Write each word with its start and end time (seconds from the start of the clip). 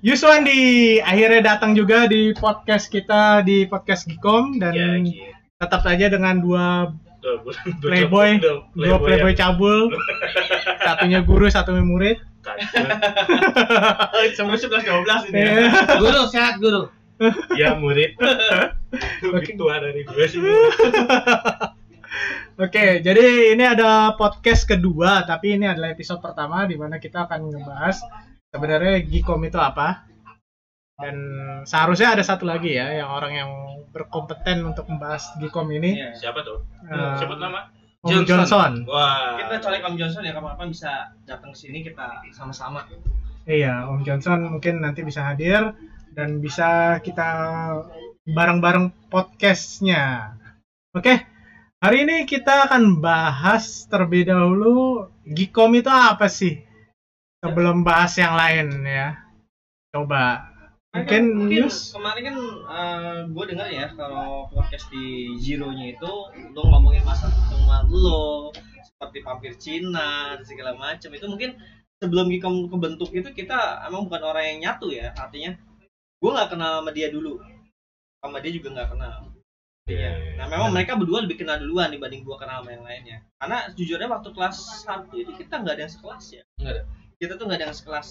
Yuswan 0.00 0.44
di 0.44 0.60
akhirnya 1.00 1.56
datang 1.56 1.72
juga 1.72 2.04
di 2.04 2.32
podcast 2.32 2.88
kita 2.88 3.40
di 3.40 3.64
podcast 3.64 4.04
Gikom 4.04 4.60
dan 4.60 4.72
Ya, 4.72 5.00
gitu. 5.00 5.32
tetap 5.56 5.82
aja 5.84 6.06
dengan 6.08 6.38
dua 6.38 6.92
Dua 7.24 7.40
dua 7.80 7.80
playboy, 7.80 8.36
dua 8.36 8.68
dua 8.76 8.98
playboy 9.00 9.32
yang 9.32 9.40
cabul, 9.40 9.88
satunya 10.84 11.20
guru, 11.24 11.48
satunya 11.48 11.80
murid. 11.80 12.20
Semua 14.36 14.60
11 14.60 14.84
12 14.84 15.32
ini. 15.32 15.40
Eh, 15.40 15.64
Guru 15.96 16.20
sehat 16.28 16.60
guru. 16.60 16.92
ya 17.56 17.78
murid 17.80 18.12
lebih 19.24 19.54
tua 19.56 19.78
dari 19.80 20.04
gue 20.04 20.24
sih 20.28 20.42
Oke, 22.54 23.00
jadi 23.00 23.56
ini 23.56 23.64
ada 23.64 24.14
podcast 24.14 24.68
kedua, 24.68 25.24
tapi 25.24 25.56
ini 25.56 25.66
adalah 25.66 25.90
episode 25.90 26.20
pertama 26.20 26.62
di 26.68 26.76
mana 26.76 26.98
kita 26.98 27.24
akan 27.24 27.50
ngebahas 27.50 27.98
sebenarnya 28.54 29.02
Gikom 29.02 29.42
itu 29.42 29.58
apa. 29.58 30.06
Dan 30.94 31.16
seharusnya 31.66 32.14
ada 32.14 32.22
satu 32.22 32.46
lagi 32.46 32.78
ya, 32.78 32.86
yang 33.02 33.10
orang 33.10 33.32
yang 33.34 33.50
berkompeten 33.90 34.62
untuk 34.62 34.86
membahas 34.86 35.26
Gikom 35.42 35.66
ini, 35.74 35.98
Iya. 35.98 36.14
siapa 36.14 36.46
tuh 36.46 36.62
eh, 36.86 37.18
sebut 37.18 37.42
nama 37.42 37.66
Om 38.04 38.22
Johnson. 38.22 38.46
Johnson. 38.46 38.72
wah 38.86 39.34
Kita 39.42 39.58
colek 39.58 39.82
Om 39.82 39.96
Johnson 39.98 40.22
ya 40.22 40.32
kapan-kapan 40.36 40.68
bisa 40.70 40.90
datang 41.26 41.50
ke 41.50 41.58
sini 41.58 41.82
kita 41.82 42.22
sama-sama. 42.30 42.86
Iya, 43.42 43.90
Om 43.90 44.06
Johnson 44.06 44.54
mungkin 44.54 44.84
nanti 44.86 45.02
bisa 45.02 45.26
hadir 45.26 45.74
dan 46.14 46.38
bisa 46.38 47.02
kita 47.02 47.26
bareng-bareng 48.24 49.10
podcastnya. 49.10 50.36
Oke, 50.94 51.26
hari 51.82 52.06
ini 52.06 52.22
kita 52.22 52.70
akan 52.70 53.02
bahas 53.02 53.82
terlebih 53.90 54.30
dahulu 54.30 55.08
Gikom 55.26 55.74
itu 55.74 55.90
apa 55.90 56.30
sih? 56.30 56.62
Sebelum 57.44 57.84
bahas 57.84 58.16
yang 58.16 58.34
lain 58.34 58.80
ya. 58.88 59.20
Coba. 59.92 60.48
Mungkin, 60.94 61.22
mungkin 61.34 61.66
Yus? 61.66 61.90
kemarin 61.90 62.22
kan 62.22 62.36
gue 63.34 63.44
dengar 63.50 63.66
ya 63.66 63.90
kalau 63.98 64.46
podcast 64.48 64.86
di 64.94 65.34
Zero-nya 65.42 65.90
itu 65.98 66.12
lo 66.54 66.62
ngomongin 66.70 67.02
masa 67.02 67.26
pertemuan 67.28 67.90
lo 67.90 68.54
seperti 68.86 69.18
vampir 69.26 69.52
Cina 69.58 70.38
dan 70.38 70.46
segala 70.46 70.78
macam 70.78 71.10
itu 71.10 71.26
mungkin 71.26 71.58
sebelum 71.98 72.30
Gikom 72.30 72.70
kebentuk 72.70 73.10
itu 73.10 73.26
kita 73.34 73.82
emang 73.90 74.06
bukan 74.06 74.22
orang 74.22 74.44
yang 74.54 74.58
nyatu 74.70 74.94
ya 74.94 75.10
artinya 75.18 75.58
gue 76.22 76.30
nggak 76.30 76.54
kenal 76.54 76.78
sama 76.78 76.90
dia 76.94 77.10
dulu 77.10 77.42
sama 78.22 78.38
dia 78.38 78.52
juga 78.54 78.68
nggak 78.78 78.90
kenal 78.94 79.34
Iya. 79.84 80.40
Nah 80.40 80.48
memang 80.48 80.72
mereka 80.72 80.96
berdua 80.96 81.28
lebih 81.28 81.44
kenal 81.44 81.60
duluan 81.60 81.92
dibanding 81.92 82.24
gua 82.24 82.40
kenal 82.40 82.64
sama 82.64 82.72
yang 82.72 82.84
lainnya. 82.88 83.18
Karena 83.36 83.68
jujurnya 83.76 84.08
waktu 84.08 84.32
kelas 84.32 84.88
1 84.88 85.12
itu 85.12 85.28
kita 85.36 85.60
nggak 85.60 85.74
ada 85.76 85.82
yang 85.84 85.92
sekelas 85.92 86.24
ya. 86.32 86.42
Nggak 86.56 86.72
ada. 86.72 86.82
Kita 87.16 87.32
tuh 87.34 87.44
nggak 87.44 87.58
ada 87.58 87.66
yang 87.66 87.76
sekelas. 87.76 88.08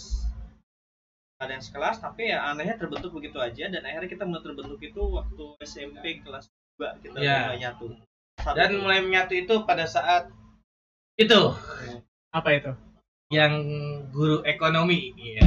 Nggak 1.34 1.44
ada 1.44 1.54
yang 1.54 1.66
sekelas 1.66 1.96
tapi 2.00 2.22
ya 2.26 2.40
anehnya 2.46 2.76
terbentuk 2.76 3.12
begitu 3.12 3.38
aja 3.38 3.66
dan 3.68 3.82
akhirnya 3.82 4.10
kita 4.10 4.24
mulai 4.24 4.42
terbentuk 4.42 4.80
itu 4.80 5.02
waktu 5.04 5.44
SMP 5.62 6.04
kelas 6.20 6.48
2 6.78 7.02
kita 7.02 7.16
Ya. 7.18 7.38
mulai 7.46 7.60
nyatu. 7.60 7.86
Satu 8.36 8.56
Dan 8.56 8.70
mulai 8.78 9.00
menyatu 9.00 9.34
itu 9.34 9.54
pada 9.64 9.86
saat 9.86 10.28
itu 11.16 11.40
Apa 12.30 12.50
itu? 12.52 12.72
yang 13.30 13.54
guru 14.10 14.42
ekonomi 14.44 15.10
ya 15.16 15.42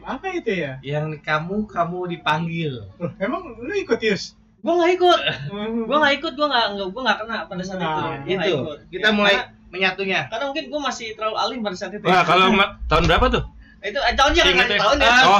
Apa 0.00 0.30
itu 0.30 0.52
ya? 0.54 0.76
yang 0.80 1.16
kamu 1.18 1.64
kamu 1.66 2.08
dipanggil 2.08 2.84
Loh, 2.96 3.12
emang 3.18 3.56
lu 3.56 3.72
ikut 3.74 3.98
Yus? 3.98 4.36
gua 4.60 4.76
nggak 4.76 4.92
ikut. 4.94 5.20
Gua 5.88 5.96
nggak 5.98 6.14
ikut, 6.16 6.32
gua 6.34 6.46
nggak 6.46 6.66
gua 6.90 7.02
nggak 7.02 7.18
kena 7.22 7.36
pada 7.46 7.62
saat 7.62 7.78
Nah, 7.78 8.18
itu. 8.20 8.34
Itu 8.34 8.50
ikut. 8.52 8.78
kita 8.90 9.08
Ya, 9.08 9.14
mulai 9.14 9.34
karena, 9.36 9.55
menyatunya 9.76 10.26
karena 10.26 10.44
mungkin 10.46 10.64
gua 10.66 10.80
masih 10.84 11.12
terlalu 11.12 11.36
alim 11.36 11.58
pada 11.60 11.76
saat 11.76 11.92
itu. 11.92 12.02
wah 12.02 12.22
kalau 12.22 12.50
ma- 12.50 12.80
tahun 12.86 13.04
berapa 13.04 13.26
tuh 13.30 13.44
itu 13.80 13.98
eh, 13.98 14.14
tahunnya 14.14 14.42
kan 14.42 14.66
ya? 14.66 14.78
tahun 14.78 14.96
ya. 14.96 15.06
Eh, 15.06 15.22
Oh. 15.22 15.38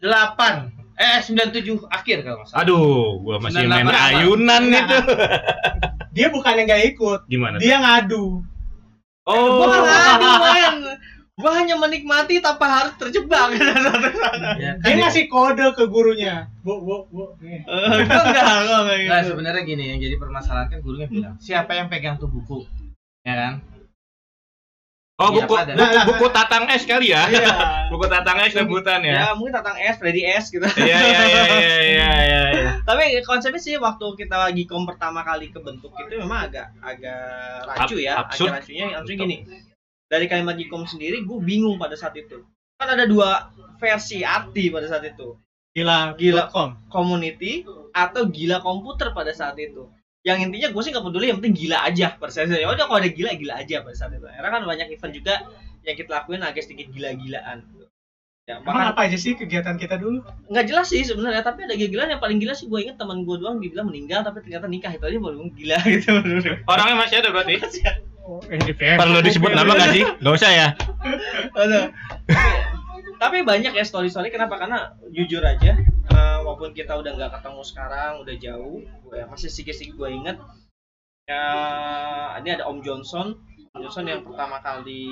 98 0.00 0.70
eh 0.94 1.18
97 1.20 1.90
akhir 1.90 2.16
kalau 2.22 2.36
nggak 2.38 2.48
salah 2.48 2.62
aduh 2.62 3.18
gua 3.18 3.36
masih 3.38 3.66
main 3.66 3.82
98. 3.84 4.14
ayunan 4.14 4.62
Nah, 4.64 4.78
itu 4.78 4.96
Dia 6.14 6.30
bukan 6.30 6.54
yang 6.54 6.66
nggak 6.70 6.84
ikut, 6.94 7.20
gimana 7.26 7.58
tuh? 7.58 7.60
dia 7.60 7.76
ngadu. 7.76 8.24
oh 9.24 9.46
Gua 9.58 9.66
nggak 9.66 9.82
ngadu, 9.82 10.30
man. 10.38 10.74
Gua 11.34 11.50
hanya 11.50 11.74
menikmati 11.74 12.38
tanpa 12.38 12.62
harus 12.70 12.94
terjebak. 12.94 13.50
ya, 13.58 14.78
Dia 14.78 14.78
kan 14.78 14.96
ngasih 15.02 15.26
kode 15.26 15.66
ke 15.74 15.84
gurunya. 15.86 16.46
Bu, 16.62 16.78
bu, 16.78 17.10
bu. 17.10 17.34
nih. 17.42 17.58
Eh, 17.60 18.06
enggak, 18.06 18.22
gua 18.64 18.78
enggak 18.86 18.96
gitu. 19.02 19.10
Nah, 19.10 19.20
sebenarnya 19.20 19.62
gini 19.64 19.84
yang 19.90 19.98
jadi 19.98 20.14
permasalahan 20.14 20.70
kan 20.70 20.78
gurunya 20.78 21.10
bilang 21.10 21.34
siapa 21.36 21.74
yang 21.74 21.90
pegang 21.90 22.14
tuh 22.16 22.30
buku 22.30 22.62
ya 23.22 23.34
kan 23.34 23.52
oh 25.14 25.30
Iya, 25.30 25.46
buku 25.46 25.54
apa 25.54 25.62
ada? 25.64 25.72
buku, 25.74 25.98
buku 26.12 26.26
tatang 26.28 26.64
es 26.68 26.82
kali 26.84 27.06
ya 27.08 27.24
Iya. 27.26 27.48
buku 27.94 28.04
tatang 28.04 28.36
es 28.42 28.52
rebutan 28.52 29.00
Ya, 29.00 29.14
ya 29.16 29.28
mungkin 29.32 29.54
tatang 29.54 29.80
S, 29.80 29.96
Freddy 29.96 30.22
S 30.26 30.50
gitu. 30.50 30.66
iya 30.76 30.98
iya 30.98 31.20
iya 31.24 31.42
iya 31.48 31.78
iya 31.80 32.10
iya 32.20 32.40
iya. 32.52 32.70
Tapi 32.82 33.16
konsepnya 33.22 33.56
sih 33.56 33.74
waktu 33.76 34.04
kita 34.18 34.36
lagi 34.36 34.66
kom 34.66 34.84
pertama 34.84 35.22
kali 35.22 35.48
kebentuk 35.48 35.88
itu 35.96 36.20
memang 36.20 36.46
agak 36.46 36.68
agak 36.78 37.64
rancu 37.64 37.96
Ab- 37.96 38.04
ya. 38.04 38.12
absurd. 38.20 38.50
Agak 38.50 38.56
rancunya 38.60 38.84
rancu 38.92 39.12
gini. 39.14 39.36
Dari 40.08 40.26
kalimat 40.28 40.54
Gikom 40.54 40.84
sendiri 40.84 41.24
gue 41.24 41.38
bingung 41.40 41.80
pada 41.80 41.96
saat 41.96 42.14
itu. 42.14 42.44
Kan 42.76 42.88
ada 42.92 43.08
dua 43.08 43.50
versi 43.80 44.20
arti 44.22 44.68
pada 44.68 44.86
saat 44.86 45.04
itu. 45.06 45.38
Gila, 45.74 46.14
Gila. 46.14 46.54
com. 46.54 46.78
Community 46.86 47.66
atau 47.90 48.30
gila 48.30 48.62
komputer 48.62 49.10
pada 49.10 49.34
saat 49.34 49.58
itu. 49.58 49.90
Yang 50.22 50.48
intinya 50.48 50.68
gue 50.70 50.82
sih 50.86 50.90
nggak 50.94 51.04
peduli 51.04 51.26
yang 51.28 51.38
penting 51.42 51.56
gila 51.66 51.78
aja 51.82 52.14
pada 52.14 52.30
saat 52.30 52.46
itu. 52.46 52.62
Ya 52.62 52.70
udah 52.70 52.86
kalau 52.86 53.00
ada 53.02 53.10
gila 53.10 53.34
gila 53.34 53.54
aja 53.58 53.82
pada 53.82 53.96
saat 53.96 54.12
itu. 54.14 54.22
Karena 54.22 54.50
kan 54.54 54.62
banyak 54.62 54.86
event 54.94 55.12
juga 55.14 55.34
yang 55.82 55.96
kita 55.98 56.10
lakuin 56.14 56.40
agak 56.46 56.62
sedikit 56.64 56.88
gila-gilaan. 56.94 57.64
Ya, 58.44 58.60
Emang 58.60 58.76
bahkan 58.76 58.92
apa 58.92 59.08
aja 59.08 59.16
sih 59.16 59.32
kegiatan 59.40 59.80
kita 59.80 59.96
dulu? 59.96 60.20
nggak 60.52 60.68
jelas 60.68 60.92
sih 60.92 61.00
sebenarnya 61.00 61.40
tapi 61.40 61.64
ada 61.64 61.72
gila 61.80 62.04
yang 62.04 62.20
paling 62.20 62.36
gila 62.36 62.52
sih 62.52 62.68
gue 62.68 62.76
inget 62.76 63.00
teman 63.00 63.24
gue 63.24 63.40
doang 63.40 63.56
dibilang 63.56 63.88
meninggal 63.88 64.20
tapi 64.20 64.44
ternyata 64.44 64.68
nikah 64.68 64.92
itu 64.92 65.00
aja 65.00 65.16
baru 65.16 65.48
gila 65.48 65.78
gitu 65.96 66.12
orangnya 66.68 66.96
masih 67.00 67.24
ada 67.24 67.32
berarti 67.32 67.56
Oh, 67.56 67.64
eh, 67.64 68.13
di 68.64 68.72
Facebook. 68.72 69.00
perlu 69.00 69.18
disebut 69.20 69.50
nama 69.52 69.72
nggak 69.76 69.90
sih? 69.92 70.04
Nggak 70.20 70.34
usah 70.34 70.50
ya. 70.50 70.68
Tapi 73.20 73.46
banyak 73.46 73.72
ya 73.72 73.84
story 73.84 74.08
story 74.10 74.28
kenapa? 74.32 74.58
Karena 74.58 74.92
jujur 75.12 75.40
aja 75.44 75.76
eh, 76.10 76.36
walaupun 76.42 76.74
kita 76.76 76.96
udah 76.98 77.14
nggak 77.16 77.32
ketemu 77.40 77.62
sekarang 77.64 78.12
udah 78.20 78.34
jauh 78.36 78.78
gue 78.82 79.20
masih 79.30 79.48
sedikit 79.48 79.76
gue 79.80 80.08
inget 80.10 80.36
ya 81.24 81.44
ini 82.40 82.48
ada 82.52 82.68
Om 82.68 82.84
Johnson. 82.84 83.36
Om 83.72 83.80
Johnson 83.80 84.06
yang 84.08 84.22
pertama 84.24 84.60
kali 84.60 85.08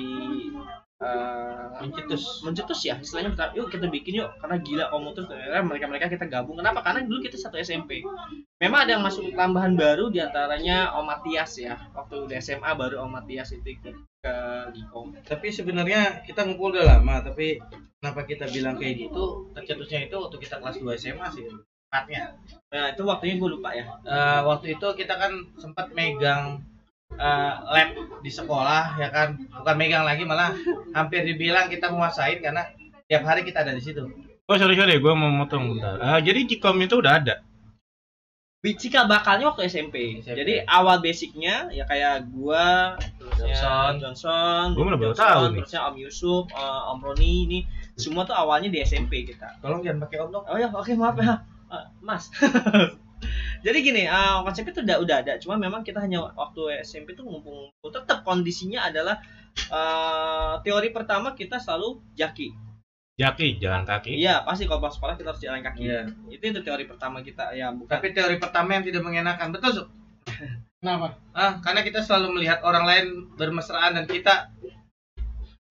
eh, 1.03 1.63
mencetus. 1.83 2.23
mencetus 2.47 2.79
ya 2.87 2.95
istilahnya 2.95 3.35
pertama, 3.35 3.51
yuk 3.59 3.67
kita 3.67 3.91
bikin 3.91 4.23
yuk 4.23 4.29
karena 4.39 4.57
gila 4.63 4.85
komuter 4.87 5.23
ternyata 5.27 5.59
mereka 5.67 5.85
mereka 5.91 6.05
kita 6.07 6.25
gabung. 6.31 6.57
Kenapa? 6.63 6.79
Karena 6.79 7.03
dulu 7.03 7.19
kita 7.19 7.35
satu 7.35 7.59
SMP 7.59 8.01
memang 8.63 8.87
ada 8.87 8.95
yang 8.95 9.03
masuk 9.03 9.35
tambahan 9.35 9.75
baru 9.75 10.07
di 10.07 10.23
antaranya 10.23 10.95
Om 10.95 11.03
Matias 11.03 11.59
ya. 11.59 11.75
Waktu 11.91 12.31
di 12.31 12.35
SMA 12.39 12.71
baru 12.79 13.03
Om 13.03 13.11
Matias 13.19 13.51
itu 13.51 13.67
ikut 13.67 13.95
ke 14.23 14.35
Gikom 14.71 15.11
tapi 15.27 15.51
sebenarnya 15.51 16.23
kita 16.23 16.47
ngumpul 16.47 16.71
udah 16.71 16.95
lama 16.95 17.19
tapi 17.19 17.59
kenapa 17.99 18.23
kita 18.23 18.47
bilang 18.47 18.79
kayak 18.79 19.11
gitu? 19.11 19.51
Tercetusnya 19.51 20.07
itu 20.07 20.15
waktu 20.15 20.37
kita 20.39 20.63
kelas 20.63 20.79
2 20.79 20.95
SMA 20.95 21.27
sih 21.35 21.43
tepatnya. 21.93 22.33
Nah 22.73 22.95
itu 22.95 23.01
waktunya 23.05 23.35
gue 23.37 23.49
lupa 23.53 23.69
ya. 23.75 23.85
Eh, 24.01 24.41
waktu 24.47 24.79
itu 24.79 24.87
kita 24.95 25.13
kan 25.19 25.31
sempat 25.61 25.91
megang 25.91 26.63
eh, 27.13 27.53
lab 27.63 27.89
di 28.19 28.29
sekolah 28.29 28.95
ya 28.95 29.09
kan 29.09 29.35
bukan 29.53 29.75
megang 29.75 30.03
lagi 30.03 30.23
malah 30.23 30.55
hampir 30.91 31.23
dibilang 31.23 31.67
kita 31.67 31.87
menguasain 31.87 32.39
karena 32.39 32.67
tiap 33.05 33.23
hari 33.23 33.43
kita 33.43 33.61
ada 33.61 33.71
di 33.71 33.81
situ 33.81 34.03
oh 34.43 34.55
sorry 34.55 34.73
sorry 34.73 34.97
gue 34.97 35.13
mau 35.13 35.29
motong 35.29 35.71
bentar 35.71 35.99
Ah, 35.99 36.17
jadi 36.17 36.43
Gikom 36.43 36.79
itu 36.79 36.97
udah 36.97 37.19
ada 37.19 37.35
Cikal 38.63 39.11
bakalnya 39.11 39.51
waktu 39.51 39.67
SMP. 39.67 40.23
SMP. 40.23 40.39
Jadi 40.39 40.63
awal 40.63 41.03
basicnya 41.03 41.67
ya 41.67 41.83
kayak 41.83 42.31
gua, 42.31 42.95
Johnson. 43.35 43.99
Johnson, 43.99 44.65
Gua 44.71 44.95
baru 44.95 45.11
Johnson, 45.11 45.19
tahu 45.19 45.43
nih. 45.43 45.57
terusnya 45.59 45.81
Om 45.83 45.95
Yusuf, 45.99 46.43
eh, 46.47 46.81
Om 46.87 46.99
Roni 47.03 47.31
ini 47.43 47.59
semua 47.99 48.23
tuh 48.23 48.31
awalnya 48.31 48.71
di 48.71 48.79
SMP 48.79 49.27
kita. 49.27 49.59
tolong 49.59 49.83
jangan 49.83 50.07
pakai 50.07 50.17
om 50.23 50.31
dong 50.31 50.47
Oh 50.47 50.55
ya, 50.55 50.71
oke 50.71 50.95
maaf 50.95 51.19
ya, 51.19 51.43
Eh, 51.67 51.85
Mas. 51.99 52.31
Jadi 53.63 53.77
gini, 53.79 54.03
eh, 54.03 54.37
konsep 54.43 54.67
itu 54.67 54.83
udah 54.83 54.97
udah 54.99 55.15
ada, 55.23 55.33
cuma 55.39 55.55
memang 55.55 55.87
kita 55.87 56.03
hanya 56.03 56.27
waktu 56.35 56.83
SMP 56.83 57.15
tuh 57.15 57.23
ngumpul. 57.23 57.71
Tetap 57.79 58.27
kondisinya 58.27 58.83
adalah 58.83 59.23
eh, 59.55 60.53
teori 60.67 60.91
pertama 60.91 61.31
kita 61.31 61.63
selalu 61.63 62.03
jaki. 62.19 62.51
Jaki 63.13 63.61
jalan 63.61 63.85
kaki 63.85 64.17
Iya, 64.17 64.41
pasti 64.41 64.65
kalau 64.65 64.81
pas 64.81 64.89
sekolah 64.89 65.13
kita 65.15 65.31
harus 65.31 65.39
jalan 65.39 65.61
kaki. 65.63 65.85
Iya. 65.85 66.01
Itu 66.27 66.43
itu 66.49 66.59
teori 66.65 66.83
pertama 66.83 67.23
kita 67.23 67.55
ya, 67.55 67.71
bukan 67.71 67.87
tapi 67.87 68.11
teori 68.11 68.35
pertama 68.41 68.75
yang 68.75 68.83
tidak 68.83 69.01
mengenakan 69.05 69.53
betul 69.53 69.71
Suk? 69.71 69.87
Kenapa? 70.83 71.15
ah 71.31 71.63
karena 71.63 71.79
kita 71.79 72.03
selalu 72.03 72.35
melihat 72.35 72.59
orang 72.67 72.83
lain 72.83 73.05
bermesraan 73.39 73.95
dan 73.95 74.03
kita 74.03 74.51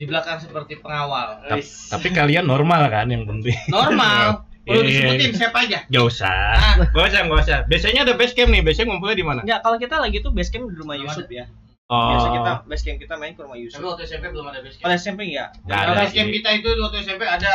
di 0.01 0.09
belakang 0.09 0.41
seperti 0.41 0.81
pengawal 0.81 1.45
Ta- 1.47 1.61
tapi 1.95 2.09
kalian 2.11 2.49
normal 2.49 2.89
kan 2.89 3.13
yang 3.13 3.29
penting 3.29 3.55
normal 3.69 4.43
perlu 4.63 4.79
Iya, 4.79 4.85
iya, 4.85 4.89
disebutin 4.89 5.29
iya. 5.29 5.39
siapa 5.39 5.59
aja 5.61 5.79
Gak 5.85 6.05
usah 6.05 6.37
Ah. 6.53 6.75
Gak 6.85 7.05
usah 7.05 7.21
gak 7.25 7.39
usah 7.41 7.59
biasanya 7.67 8.01
ada 8.03 8.15
base 8.15 8.33
camp 8.33 8.49
nih 8.49 8.61
biasanya 8.61 8.87
ngumpulnya 8.89 9.17
di 9.17 9.27
mana 9.27 9.41
Enggak, 9.43 9.61
kalau 9.61 9.77
kita 9.77 9.97
lagi 9.97 10.17
tuh 10.19 10.31
base 10.31 10.49
camp 10.49 10.65
di 10.65 10.77
rumah 10.77 10.95
Yusuf 10.95 11.27
ya. 11.27 11.45
Oh. 11.87 12.09
Biasa 12.09 12.29
kita 12.31 12.53
base 12.65 12.83
camp 12.83 12.99
kita 12.99 13.15
main 13.17 13.33
ke 13.33 13.41
rumah 13.41 13.55
Tapi 13.55 13.65
Yusuf. 13.67 13.83
waktu 13.83 14.03
SMP 14.05 14.25
belum 14.29 14.47
ada 14.47 14.59
base 14.61 14.77
camp. 14.77 14.85
Pada 14.85 14.97
SMP 14.97 15.21
enggak? 15.27 15.49
Nggak 15.61 15.77
Kalau 15.77 15.93
ada 15.93 16.01
base 16.01 16.15
camp 16.15 16.31
kita 16.31 16.49
itu 16.53 16.69
waktu 16.77 16.97
SMP 17.01 17.23
ada 17.25 17.53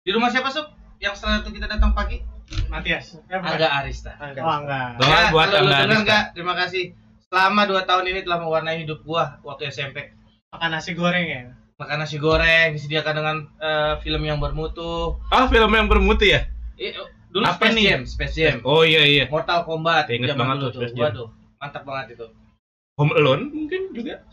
di 0.00 0.10
rumah 0.10 0.28
siapa 0.28 0.48
Sup? 0.48 0.66
Yang 0.96 1.14
setelah 1.16 1.36
itu 1.40 1.50
kita 1.52 1.66
datang 1.68 1.92
pagi? 1.92 2.18
Matias. 2.66 3.18
Agak 3.28 3.70
Arista. 3.76 4.16
Enggak. 4.16 4.40
Oh, 4.40 4.56
enggak. 4.56 4.88
Ya, 4.98 5.28
buat 5.28 5.46
kalau 5.46 5.60
lu 5.60 5.68
Angga 5.68 5.76
denger 5.76 5.84
Arista. 5.84 6.04
nggak? 6.04 6.22
Terima 6.32 6.54
kasih. 6.56 6.84
Selama 7.20 7.60
2 7.66 7.84
tahun 7.84 8.04
ini 8.06 8.20
telah 8.24 8.38
mewarnai 8.40 8.78
hidup 8.80 9.04
gua 9.04 9.36
waktu 9.42 9.68
SMP. 9.68 10.16
Makan 10.48 10.70
nasi 10.72 10.96
goreng 10.96 11.26
ya. 11.26 11.42
Makan 11.78 11.96
nasi 12.02 12.18
goreng 12.18 12.74
disediakan 12.74 13.14
dengan 13.14 13.36
eh, 13.62 13.94
film 14.02 14.26
yang 14.26 14.42
bermutu. 14.42 15.14
Oh, 15.14 15.46
film 15.46 15.70
yang 15.70 15.86
bermutu 15.86 16.26
ya? 16.26 16.50
Eh, 16.74 16.90
dulu 17.30 17.46
Apa 17.46 17.70
Space 17.70 17.76
nih? 17.78 17.86
Jam, 17.86 18.02
Space 18.02 18.34
Jam. 18.34 18.56
Oh 18.66 18.82
iya 18.82 19.06
iya. 19.06 19.24
Mortal 19.30 19.62
Kombat 19.62 20.10
Ingat 20.10 20.34
banget 20.34 20.56
tuh 20.58 20.70
Space 20.82 20.94
Jam. 20.98 21.14
Waduh, 21.14 21.28
mantap 21.62 21.86
banget 21.86 22.18
itu. 22.18 22.26
Home 22.98 23.14
Alone 23.14 23.54
mungkin 23.54 23.94
juga. 23.94 24.26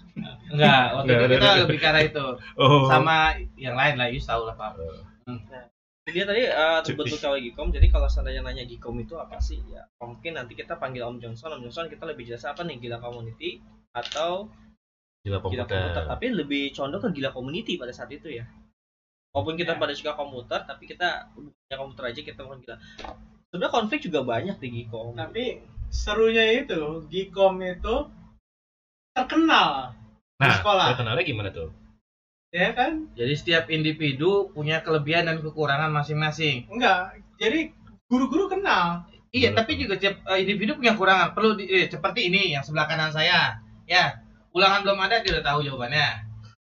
Enggak, 0.49 0.85
waktu 0.97 1.05
Nggak, 1.05 1.21
itu 1.21 1.35
kita 1.37 1.49
lebih 1.61 1.77
ke 1.77 1.85
arah 1.85 2.01
itu. 2.01 2.25
Oh. 2.57 2.89
Sama 2.89 3.37
yang 3.61 3.77
lain 3.77 3.93
lah, 3.99 4.07
Yus 4.09 4.25
tahu 4.25 4.47
lah, 4.49 4.57
Pak. 4.57 4.81
Dia 6.05 6.25
tadi 6.25 6.45
uh, 6.45 6.81
terbentuk 6.85 7.17
kawan 7.17 7.41
Gikom. 7.41 7.69
Jadi 7.73 7.89
kalau 7.89 8.05
seandainya 8.05 8.45
nanya 8.45 8.65
Gikom 8.65 8.97
itu 9.01 9.17
apa 9.17 9.41
sih? 9.41 9.57
Ya 9.69 9.85
mungkin 10.01 10.37
nanti 10.37 10.53
kita 10.53 10.77
panggil 10.77 11.01
Om 11.01 11.17
Johnson. 11.17 11.57
Om 11.57 11.65
Johnson 11.65 11.89
kita 11.89 12.05
lebih 12.05 12.29
jelas 12.29 12.45
apa 12.45 12.61
nih 12.61 12.77
gila 12.77 13.01
community 13.01 13.61
atau 13.89 14.49
Gila 15.25 15.41
gila 15.41 15.65
komputer. 15.65 15.65
komputer. 15.65 16.03
Tapi 16.05 16.25
lebih 16.31 16.63
condong 16.71 17.01
ke 17.01 17.09
gila 17.11 17.29
community 17.33 17.73
pada 17.75 17.89
saat 17.89 18.13
itu 18.13 18.29
ya. 18.31 18.45
Walaupun 19.33 19.57
kita 19.57 19.73
Ya. 19.75 19.79
pada 19.81 19.91
suka 19.91 20.13
komputer, 20.13 20.63
tapi 20.63 20.85
kita 20.85 21.27
punya 21.33 21.75
komputer 21.75 22.03
aja 22.07 22.21
kita 22.21 22.39
bukan 22.39 22.61
gila. 22.61 22.77
Sebenarnya 23.49 23.71
konflik 23.73 23.99
juga 23.99 24.19
banyak 24.21 24.55
di 24.55 24.67
Gikom. 24.69 25.11
Tapi 25.13 25.59
serunya 25.89 26.45
itu 26.55 27.03
Gikom 27.09 27.57
itu 27.59 27.95
terkenal 29.11 29.95
di 30.35 30.43
Nah, 30.43 30.51
sekolah. 30.53 30.85
terkenalnya 30.93 31.23
gimana 31.23 31.49
tuh? 31.49 31.71
ya 32.51 32.71
kan? 32.71 33.11
Jadi 33.19 33.33
setiap 33.35 33.67
individu 33.67 34.47
punya 34.47 34.79
kelebihan 34.79 35.27
dan 35.27 35.43
kekurangan 35.43 35.91
masing-masing. 35.91 36.63
Enggak. 36.71 37.19
Jadi 37.35 37.75
guru-guru 38.07 38.47
kenal. 38.47 39.03
Iya, 39.35 39.51
tapi 39.51 39.75
juga 39.75 39.99
tiap 39.99 40.23
eh, 40.23 40.39
individu 40.39 40.79
punya 40.79 40.95
kekurangan. 40.95 41.35
Perlu 41.35 41.59
di, 41.59 41.67
eh, 41.67 41.91
seperti 41.91 42.31
ini 42.31 42.55
yang 42.55 42.63
sebelah 42.63 42.87
kanan 42.87 43.11
saya. 43.11 43.59
Ya, 43.83 44.23
ulangan 44.55 44.79
belum 44.81 44.99
ada 45.01 45.19
dia 45.19 45.31
udah 45.35 45.45
tahu 45.45 45.59
jawabannya. 45.61 46.07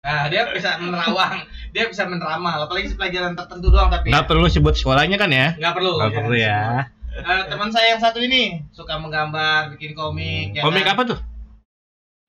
Nah, 0.02 0.26
dia 0.26 0.50
bisa 0.50 0.80
menerawang, 0.80 1.46
dia 1.76 1.86
bisa 1.86 2.08
meneramal, 2.08 2.66
apalagi 2.66 2.96
pelajaran 2.96 3.36
tertentu 3.36 3.70
doang 3.70 3.92
tapi 3.92 4.10
Nggak 4.10 4.26
perlu 4.26 4.48
sebut 4.48 4.74
sekolahnya 4.74 5.14
kan 5.16 5.30
ya? 5.30 5.54
nggak 5.54 5.74
perlu. 5.76 5.94
Nggak 6.00 6.14
perlu 6.18 6.36
ya. 6.36 6.90
Eh, 7.12 7.42
teman 7.46 7.70
saya 7.70 7.94
yang 7.94 8.02
satu 8.02 8.18
ini 8.18 8.64
suka 8.72 8.96
menggambar, 8.96 9.76
bikin 9.76 9.92
komik. 9.92 10.56
ya 10.56 10.64
Komik 10.64 10.88
kan? 10.88 10.96
apa 10.96 11.04
tuh? 11.06 11.20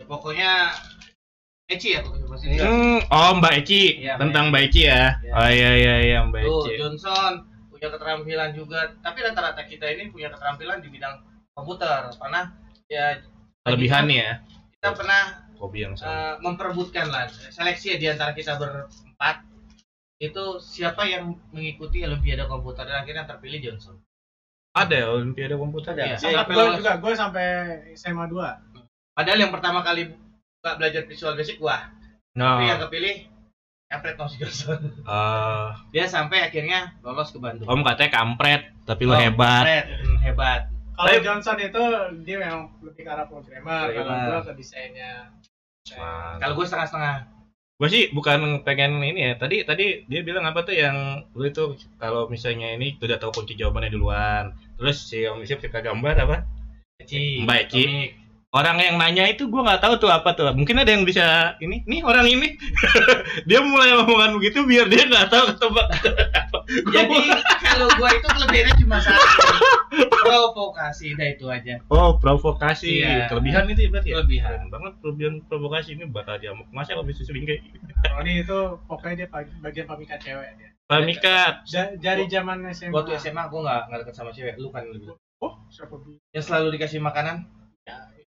Pokoknya 0.03 0.75
Eci 1.65 1.95
ya 1.97 2.03
pokoknya 2.03 2.27
pasti. 2.29 2.47
Hmm, 2.59 2.99
oh 3.07 3.31
Mbak 3.39 3.55
Eci 3.65 4.03
Iya, 4.03 4.19
tentang 4.19 4.51
Mbak 4.51 4.63
Eci 4.69 4.83
ya. 4.85 5.17
Iya. 5.17 5.33
Oh 5.33 5.49
iya 5.49 5.71
iya 5.73 5.95
iya 6.03 6.19
Mbak 6.27 6.41
Tuh, 6.43 6.63
Eci. 6.67 6.73
Johnson 6.77 7.33
punya 7.71 7.89
keterampilan 7.89 8.51
juga, 8.53 8.81
tapi 9.01 9.19
rata-rata 9.23 9.63
kita 9.65 9.87
ini 9.89 10.11
punya 10.11 10.29
keterampilan 10.29 10.83
di 10.83 10.91
bidang 10.91 11.23
komputer. 11.55 12.11
Karena 12.13 12.51
ya 12.87 13.17
Kelebihan 13.63 14.11
ya. 14.11 14.43
kita 14.77 14.91
pernah 14.93 15.23
Hobi 15.63 15.79
yang 15.81 15.95
sama. 15.95 16.11
eh, 16.11 16.35
memperebutkan 16.43 17.07
lah 17.07 17.31
seleksi 17.31 17.95
ya 17.95 17.97
di 17.97 18.07
antara 18.11 18.35
kita 18.35 18.59
berempat 18.59 19.47
itu 20.19 20.45
siapa 20.59 21.03
yang 21.05 21.39
mengikuti 21.51 22.03
Olimpiade 22.03 22.47
komputer 22.47 22.83
dan 22.83 23.03
akhirnya 23.03 23.23
terpilih 23.25 23.59
Johnson. 23.63 24.03
Ada 24.73 24.95
ya 24.95 25.07
Olimpiade 25.09 25.55
komputer 25.55 25.93
Ada. 25.93 26.03
ya? 26.03 26.07
Iya. 26.13 26.39
Sampai 26.43 26.55
gue 26.55 26.67
juga 26.79 26.93
gue 26.99 27.13
sampai 27.13 27.47
SMA 27.95 28.27
2. 28.27 29.15
Padahal 29.15 29.39
yang 29.39 29.53
pertama 29.53 29.83
kali 29.83 30.11
buka 30.11 30.71
belajar 30.75 31.03
visual 31.05 31.35
basic 31.35 31.59
gua, 31.59 31.91
Nah, 32.33 32.57
tapi 32.57 32.65
yang 32.65 32.81
kepilih 32.81 33.17
Alfred 33.87 34.15
Thomas 34.17 34.35
Johnson. 34.35 34.79
eh, 35.05 35.69
Dia 35.93 36.07
sampai 36.09 36.49
akhirnya 36.49 36.97
lolos 37.03 37.29
ke 37.29 37.37
Bandung. 37.37 37.69
Om 37.69 37.85
katanya 37.85 38.11
kampret, 38.15 38.63
tapi 38.83 39.05
lo 39.05 39.13
Oh, 39.13 39.21
hebat. 39.21 39.85
Hmm, 39.85 40.17
hebat. 40.19 40.61
Kalau 40.93 41.19
Johnson 41.21 41.57
itu 41.59 41.83
dia 42.23 42.37
memang 42.39 42.73
lebih 42.81 43.05
ke 43.05 43.11
arah 43.11 43.27
programmer, 43.27 43.91
kalau 43.91 44.13
gue 44.15 44.41
ke 44.47 44.53
desainnya. 44.57 45.29
Nah, 45.91 46.39
Kalau 46.39 46.55
gue 46.55 46.67
setengah-setengah. 46.67 47.17
gue 47.83 47.89
sih 47.91 48.05
bukan 48.15 48.63
pengen 48.63 49.03
ini 49.03 49.21
ya. 49.27 49.35
Tadi 49.35 49.67
tadi 49.67 50.07
dia 50.07 50.23
bilang 50.23 50.47
apa 50.47 50.63
tuh 50.63 50.71
yang 50.79 51.27
lu 51.35 51.51
itu 51.51 51.75
kalau 51.99 52.31
misalnya 52.31 52.79
ini 52.79 52.95
udah 52.95 53.19
tahu 53.19 53.43
kunci 53.43 53.59
jawabannya 53.59 53.91
duluan. 53.91 54.55
Terus 54.79 55.11
si 55.11 55.27
Om 55.27 55.43
Isip 55.43 55.59
suka 55.59 55.83
gambar 55.83 56.15
apa? 56.23 56.37
Eci, 57.03 57.43
Mbak 57.43 57.59
Eci. 57.67 57.83
Orang 58.53 58.77
yang 58.85 59.01
nanya 59.01 59.25
itu 59.33 59.49
gue 59.49 59.63
nggak 59.65 59.81
tahu 59.81 59.97
tuh 59.97 60.13
apa 60.13 60.37
tuh. 60.37 60.45
Mungkin 60.53 60.77
ada 60.77 60.93
yang 60.93 61.09
bisa 61.09 61.57
ini. 61.65 61.81
Nih 61.89 62.05
orang 62.05 62.29
ini 62.29 62.53
dia 63.49 63.65
mulai 63.65 63.97
ngomongan 63.97 64.37
begitu 64.37 64.69
biar 64.69 64.93
dia 64.93 65.09
nggak 65.09 65.33
tahu 65.33 65.57
ketebak. 65.57 65.89
Jadi 66.93 67.33
kalau 67.65 67.89
gua 67.97 68.13
itu 68.13 68.29
kelebihannya 68.29 68.75
cuma 68.77 69.01
satu. 69.01 69.25
Provokasi, 70.29 71.17
dah 71.17 71.29
itu 71.33 71.49
aja. 71.49 71.81
Oh 71.89 72.21
provokasi. 72.21 73.01
Iya. 73.01 73.33
Kelebihan 73.33 73.73
itu 73.73 73.89
ya 73.89 73.89
berarti. 73.89 74.09
ya? 74.13 74.15
Kelebihan. 74.21 74.53
Keren 74.53 74.69
banget 74.69 74.93
kelebihan 75.01 75.35
provokasi 75.49 75.89
ini 75.97 76.05
bakal 76.13 76.37
diamuk. 76.37 76.69
Masa 76.77 76.93
kalau 76.93 77.09
bisa 77.09 77.25
selingkuh? 77.25 77.57
Roni 78.05 78.45
itu 78.45 78.59
pokoknya 78.85 79.25
dia 79.25 79.29
bagian 79.65 79.89
pemikat 79.89 80.21
cewek 80.21 80.49
dia. 80.61 80.69
Pamikat. 80.93 81.65
Dari 82.05 82.29
zaman 82.29 82.69
SMA. 82.77 82.93
Waktu 82.93 83.17
SMA 83.17 83.49
gua 83.49 83.61
nggak 83.65 83.81
nggak 83.89 83.99
deket 84.05 84.15
sama 84.21 84.31
cewek, 84.37 84.61
lu 84.61 84.69
kan 84.69 84.85
lebih. 84.85 85.17
Oh, 85.41 85.57
siapa? 85.73 85.97
Yang 86.37 86.53
selalu 86.53 86.77
dikasih 86.77 87.01
makanan. 87.01 87.62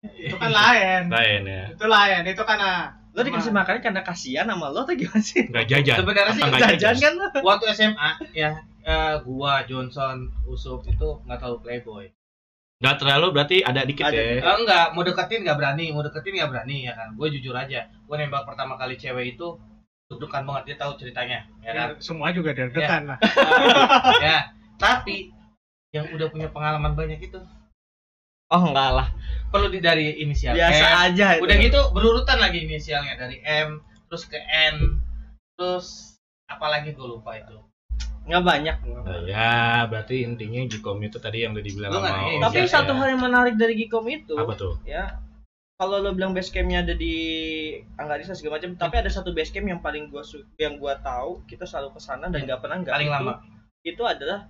Itu 0.01 0.35
kan 0.41 0.49
lain. 0.49 1.13
Lain 1.13 1.41
ya. 1.45 1.63
Itu 1.73 1.85
lain. 1.85 2.21
Itu 2.25 2.43
kan 2.45 2.57
ah, 2.57 3.01
Lo 3.11 3.27
dikasih 3.27 3.51
makan 3.51 3.83
karena 3.83 4.01
kasihan 4.07 4.47
sama 4.47 4.71
lo 4.71 4.87
atau 4.87 4.95
gimana 4.95 5.19
sih? 5.19 5.43
Nggak 5.51 5.65
jajan. 5.67 5.97
Sebenarnya 5.99 6.31
sih 6.31 6.43
nggak 6.47 6.79
Jajan 6.79 7.13
kan 7.19 7.33
lo? 7.35 7.39
waktu 7.43 7.65
SMA 7.75 8.09
ya 8.31 8.51
eh, 8.87 9.15
gua 9.27 9.67
Johnson 9.67 10.31
Usup 10.47 10.87
itu 10.87 11.19
nggak 11.27 11.37
terlalu 11.43 11.59
playboy. 11.59 12.05
Nggak 12.81 12.95
terlalu 13.03 13.27
berarti 13.35 13.57
ada 13.61 13.83
dikit 13.83 14.09
Ada. 14.09 14.15
ya. 14.15 14.41
Eh, 14.41 14.55
enggak, 14.63 14.85
mau 14.95 15.03
deketin 15.03 15.43
nggak 15.43 15.57
berani, 15.59 15.85
mau 15.93 16.01
deketin 16.01 16.33
nggak 16.39 16.49
berani 16.49 16.77
ya 16.87 16.93
kan. 16.97 17.13
Gue 17.13 17.27
jujur 17.29 17.53
aja, 17.53 17.85
gue 17.85 18.15
nembak 18.15 18.47
pertama 18.47 18.79
kali 18.79 18.95
cewek 18.97 19.37
itu 19.37 19.47
deg-degan 20.09 20.43
banget 20.43 20.63
dia 20.73 20.75
tahu 20.75 20.91
ceritanya, 20.99 21.47
ya 21.63 21.71
kan. 21.71 21.87
semua 22.03 22.35
juga 22.35 22.51
deg-degan 22.51 23.15
lah. 23.15 23.19
ya, 24.27 24.51
tapi 24.75 25.31
yang 25.95 26.03
udah 26.11 26.27
punya 26.27 26.51
pengalaman 26.51 26.99
banyak 26.99 27.31
itu 27.31 27.39
Oh 28.51 28.63
enggak 28.67 28.91
lah. 28.93 29.07
perlu 29.51 29.67
di 29.67 29.83
dari 29.83 30.15
inisial 30.19 30.55
Biasa 30.55 30.85
M. 30.85 30.95
aja 31.11 31.27
itu. 31.35 31.43
Udah 31.43 31.55
gitu 31.59 31.79
berurutan 31.91 32.39
lagi 32.39 32.63
inisialnya 32.63 33.19
dari 33.19 33.43
M 33.43 33.83
terus 34.07 34.23
ke 34.23 34.39
N 34.39 34.99
terus 35.55 36.15
apalagi 36.47 36.91
gue 36.91 37.03
lupa 37.03 37.35
itu. 37.35 37.59
Nggak 38.21 38.43
banyak. 38.43 38.75
Nah, 38.85 39.23
ya, 39.25 39.51
berarti 39.89 40.23
intinya 40.23 40.61
Gikom 40.63 41.01
itu 41.01 41.17
tadi 41.17 41.43
yang 41.43 41.51
udah 41.51 41.63
dibilang 41.63 41.91
sama 41.91 42.31
Tapi 42.47 42.63
Jas 42.63 42.71
satu 42.71 42.93
ya. 42.93 42.97
hal 43.01 43.07
yang 43.11 43.21
menarik 43.21 43.55
dari 43.57 43.73
Gikom 43.75 44.05
itu, 44.07 44.37
apa 44.37 44.53
tuh? 44.53 44.77
ya 44.85 45.19
kalau 45.75 45.97
lo 45.97 46.13
bilang 46.13 46.29
base 46.31 46.53
campnya 46.53 46.85
ada 46.85 46.93
di 46.93 47.15
Anggarisa 47.97 48.37
segala 48.37 48.61
macam, 48.61 48.77
tapi 48.77 49.01
ada 49.01 49.09
satu 49.09 49.33
base 49.33 49.49
camp 49.49 49.65
yang 49.65 49.81
paling 49.81 50.07
gua 50.07 50.21
su- 50.21 50.45
yang 50.55 50.77
gua 50.77 51.01
tahu 51.01 51.41
kita 51.43 51.65
selalu 51.65 51.97
ke 51.97 51.99
sana 51.99 52.29
dan 52.29 52.45
nggak 52.45 52.61
pernah 52.61 52.77
nggak 52.79 52.93
Paling 52.93 53.09
itu, 53.09 53.17
lama. 53.17 53.33
Itu 53.81 54.03
adalah 54.05 54.45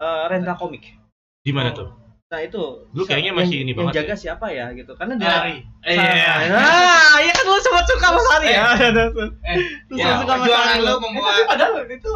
eh, 0.00 0.24
rental 0.26 0.56
komik. 0.56 0.96
Di 1.44 1.52
mana 1.52 1.70
Oh. 1.70 1.76
tuh? 1.76 1.88
Nah 2.30 2.40
itu 2.40 2.62
Lu 2.94 3.02
kayaknya 3.02 3.34
masih 3.34 3.58
yang, 3.58 3.62
ini 3.66 3.72
yang 3.74 3.78
banget 3.90 3.94
jaga 4.00 4.14
siapa 4.14 4.46
ya 4.48 4.70
gitu 4.70 4.94
karena 4.94 5.18
dia 5.18 5.26
Sari. 5.28 5.56
Eh, 5.82 5.94
iya. 5.98 6.34
Ah, 6.54 7.18
iya 7.18 7.32
kan 7.34 7.42
lo 7.42 7.58
sempat 7.58 7.84
suka 7.84 8.06
sama 8.06 8.20
Sari 8.22 8.46
ya. 8.48 8.64
Eh, 8.78 9.58
Lu 9.90 9.94
ya, 9.98 10.14
suka 10.22 10.34
sama 10.38 10.46
Sari. 10.46 10.78
lu 10.78 10.86
Eh, 10.86 10.98
membuat 11.00 11.26
tapi 11.26 11.42
padahal 11.48 11.72
itu 11.84 12.12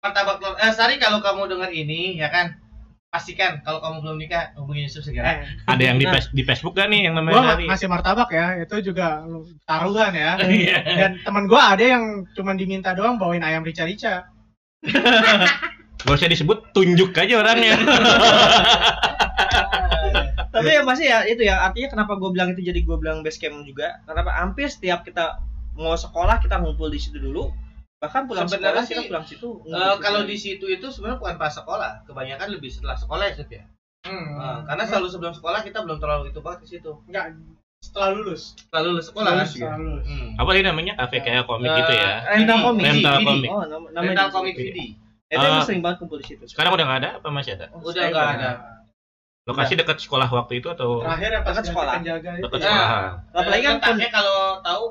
martabak 0.00 0.36
telur. 0.40 0.56
Eh, 0.56 0.72
Sari 0.72 0.96
kalau 0.96 1.20
kamu 1.20 1.52
dengar 1.52 1.68
ini 1.68 2.16
ya 2.16 2.32
kan 2.32 2.56
pastikan 3.12 3.60
kalau 3.60 3.76
kamu 3.78 4.00
belum 4.00 4.16
nikah 4.18 4.56
hubungi 4.56 4.88
Yusuf 4.88 5.04
segera. 5.04 5.44
eh, 5.44 5.44
Ada 5.68 5.82
yang 5.84 6.00
di, 6.00 6.08
Nah. 6.08 6.16
di 6.16 6.42
Facebook 6.42 6.72
kan 6.72 6.88
nih 6.88 7.04
yang 7.04 7.12
gua 7.12 7.20
namanya 7.22 7.52
Hari? 7.52 7.68
ngasih 7.68 7.88
martabak 7.92 8.32
ya, 8.32 8.56
itu 8.56 8.76
juga 8.82 9.20
taruhan 9.62 10.16
ya. 10.16 10.40
Iya. 10.48 10.78
Dan 10.80 11.12
teman 11.20 11.44
gua 11.44 11.76
ada 11.76 11.84
yang 11.84 12.24
cuma 12.32 12.56
diminta 12.56 12.96
doang 12.96 13.20
bawain 13.20 13.44
ayam 13.44 13.60
rica-rica. 13.60 14.32
Gak 16.02 16.18
usah 16.18 16.26
disebut, 16.26 16.72
tunjuk 16.72 17.14
aja 17.14 17.38
orangnya. 17.38 17.78
Tapi 20.52 20.68
ya 20.68 20.82
masih 20.82 21.06
ya 21.06 21.18
itu 21.24 21.42
ya 21.42 21.64
artinya 21.64 21.88
kenapa 21.90 22.12
gue 22.14 22.28
bilang 22.28 22.52
itu 22.52 22.60
jadi 22.60 22.76
gue 22.78 22.96
bilang 22.96 23.20
base 23.20 23.40
camp 23.40 23.64
juga. 23.64 24.04
Kenapa 24.04 24.30
hampir 24.34 24.68
setiap 24.68 25.00
kita 25.00 25.40
mau 25.72 25.96
sekolah 25.96 26.38
kita 26.38 26.60
ngumpul 26.60 26.86
di 26.86 27.00
situ 27.00 27.16
dulu. 27.16 27.48
Bahkan 27.98 28.26
pulang 28.26 28.44
Sebenarnya 28.44 28.82
sekolah 28.82 28.90
kita 28.90 29.00
sih, 29.00 29.08
pulang 29.08 29.24
situ. 29.24 29.48
Eh, 29.64 29.94
kalau 29.98 30.20
di 30.22 30.34
situ 30.34 30.66
itu 30.66 30.86
sebenarnya 30.86 31.18
bukan 31.18 31.36
pas 31.36 31.50
sekolah, 31.50 32.02
kebanyakan 32.04 32.48
lebih 32.50 32.68
setelah 32.68 32.94
sekolah 32.94 33.24
ya, 33.24 33.32
Yusuf 33.32 33.48
ya. 33.48 33.64
Hmm. 34.02 34.26
Eh, 34.36 34.58
karena 34.66 34.84
selalu 34.84 35.06
sebelum 35.08 35.32
sekolah 35.32 35.60
kita 35.62 35.78
belum 35.80 35.96
terlalu 35.96 36.28
itu 36.28 36.40
banget 36.40 36.58
ke 36.60 36.66
situ. 36.68 36.92
enggak 37.06 37.38
setelah 37.78 38.10
lulus. 38.12 38.58
Setelah 38.58 38.82
lulus 38.84 39.04
sekolah 39.06 39.30
kan. 39.32 39.46
Setelah 39.46 39.78
lulus. 39.78 40.04
Hmm. 40.04 40.28
apa 40.34 40.48
tadi 40.50 40.62
namanya? 40.62 40.92
Kafe 40.98 41.16
kayak 41.18 41.46
komik 41.46 41.66
Eh, 41.66 41.78
gitu 41.78 41.92
ya. 41.94 42.10
rental 42.28 42.42
Vidi, 42.52 42.66
komik. 42.66 42.84
Rental 42.84 43.14
Vidi, 43.14 43.26
komik. 43.26 43.48
Oh, 43.48 43.62
nama, 43.62 43.86
namanya 43.88 44.02
Rental 44.02 44.26
di- 44.26 44.34
komik. 44.34 44.54
Itu 45.32 45.40
emang 45.40 45.56
Ah. 45.56 45.64
sering 45.64 45.80
banget 45.80 45.96
kumpul 45.96 46.18
di 46.18 46.26
situ. 46.26 46.44
Sekarang 46.44 46.74
udah 46.74 46.84
nggak 46.84 47.00
ada 47.00 47.10
apa 47.16 47.28
masih 47.30 47.56
ada? 47.56 47.66
Oh, 47.70 47.80
Udah 47.80 48.02
nggak 48.04 48.28
ada. 48.36 48.50
Lokasi 49.42 49.74
dekat 49.74 49.98
sekolah 49.98 50.30
waktu 50.30 50.62
itu 50.62 50.70
atau 50.70 51.02
Terakhir 51.02 51.30
ya 51.34 51.40
pas 51.42 51.50
Dekat 51.58 51.64
sekolah. 51.74 51.92
penjaga 51.98 52.30
itu. 52.38 52.42
dekat 52.46 52.58
Nah. 52.62 52.70
sekolah? 52.70 53.10
Apalagi 53.34 53.62
kan 53.66 53.74
letaknya 53.82 54.10
kalau 54.14 54.38
tahu 54.62 54.84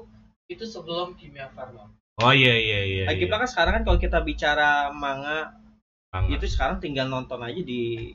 itu 0.52 0.66
sebelum 0.68 1.08
kimia 1.16 1.48
farma. 1.56 1.88
Oh 2.20 2.34
iya 2.36 2.54
iya 2.54 2.80
iya. 2.84 3.04
lagi 3.08 3.24
iya. 3.26 3.32
kan 3.32 3.48
sekarang 3.48 3.74
kan 3.80 3.84
kalau 3.88 3.98
kita 3.98 4.20
bicara 4.22 4.92
manga 4.92 5.56
Bang. 6.12 6.28
itu 6.28 6.44
sekarang 6.44 6.84
tinggal 6.84 7.08
nonton 7.08 7.40
aja 7.40 7.62
di 7.64 8.12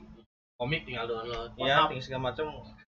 Komik 0.57 0.85
tinggal 0.89 1.05
download. 1.09 1.53
ya 1.57 1.85
tinggal 1.89 2.05
segala 2.05 2.33
macam. 2.33 2.45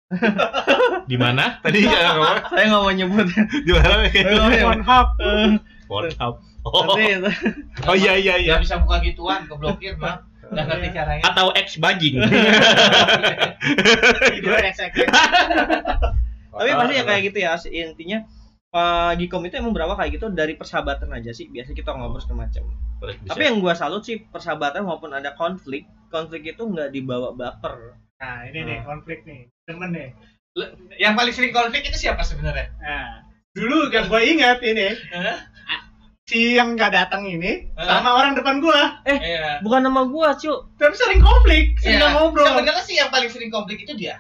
Di 1.09 1.17
mana? 1.19 1.57
Tadi 1.63 1.83
ya 1.83 2.15
Saya 2.47 2.65
nggak 2.69 2.81
mau 2.81 2.93
nyebut. 2.93 3.27
di 3.65 3.71
mana? 3.73 4.07
Pornhub. 4.61 5.07
Pornhub. 5.89 6.35
Oh, 6.67 6.83
oh 6.93 7.95
iya 7.95 8.13
iya 8.19 8.35
iya. 8.39 8.59
Nggak 8.59 8.63
bisa 8.67 8.77
buka 8.83 8.99
gituan, 8.99 9.47
keblokir 9.47 9.95
mah. 9.95 10.26
Nggak 10.51 10.65
ngerti 10.71 10.87
caranya. 10.95 11.23
Atau 11.27 11.47
ex 11.55 11.67
bajing. 11.79 12.15
Video 14.31 14.53
XX. 14.57 14.91
Tapi 16.57 16.69
pasti 16.73 16.93
ya 16.97 17.03
kayak 17.05 17.21
gitu 17.29 17.37
ya 17.37 17.53
intinya 17.69 18.19
Pak 18.67 19.21
Gikom 19.21 19.47
itu 19.47 19.55
emang 19.57 19.71
berapa 19.71 19.95
kayak 19.95 20.19
gitu 20.19 20.27
dari 20.33 20.59
persahabatan 20.59 21.07
aja 21.15 21.31
sih 21.31 21.47
biasa 21.47 21.71
kita 21.71 21.95
ngobrol 21.95 22.19
segala 22.19 22.49
macam. 22.49 22.63
Tapi 22.99 23.41
yang 23.41 23.63
gua 23.63 23.77
salut 23.77 24.03
sih 24.03 24.27
persahabatan 24.27 24.83
maupun 24.83 25.15
ada 25.15 25.31
konflik, 25.39 25.87
konflik 26.11 26.43
itu 26.43 26.61
nggak 26.67 26.91
dibawa 26.91 27.31
baper. 27.31 27.95
Nah, 28.17 28.49
ini 28.49 28.59
nih 28.65 28.77
konflik 28.83 29.23
nih. 29.23 29.47
Temen 29.69 29.93
nih. 29.93 30.09
Yang 30.97 31.13
paling 31.13 31.33
sering 31.33 31.53
konflik 31.53 31.85
itu 31.85 31.97
siapa 32.09 32.25
sebenarnya? 32.25 32.73
Nah, 32.81 33.21
dulu 33.53 33.93
yang 33.93 34.09
gue 34.09 34.21
ingat 34.25 34.59
ini? 34.65 34.89
Si 36.27 36.59
yang 36.59 36.75
nggak 36.75 36.91
datang 36.91 37.23
ini 37.23 37.71
Hah? 37.79 38.03
sama 38.03 38.19
orang 38.19 38.35
depan 38.35 38.59
gua 38.59 38.99
Iya. 39.07 39.63
Bukan 39.63 39.79
nama 39.79 40.03
gua, 40.03 40.35
cu. 40.35 40.51
tapi 40.75 40.91
sering 40.93 41.23
konflik 41.23 41.79
sering 41.79 41.95
Iya. 41.95 42.03
nggak 42.03 42.13
ngobrol 42.13 42.47
Sebenarnya 42.51 42.83
sih 42.83 42.95
yang 42.99 43.07
paling 43.07 43.31
sering 43.31 43.47
konflik 43.47 43.79
itu 43.79 43.95
dia. 43.95 44.19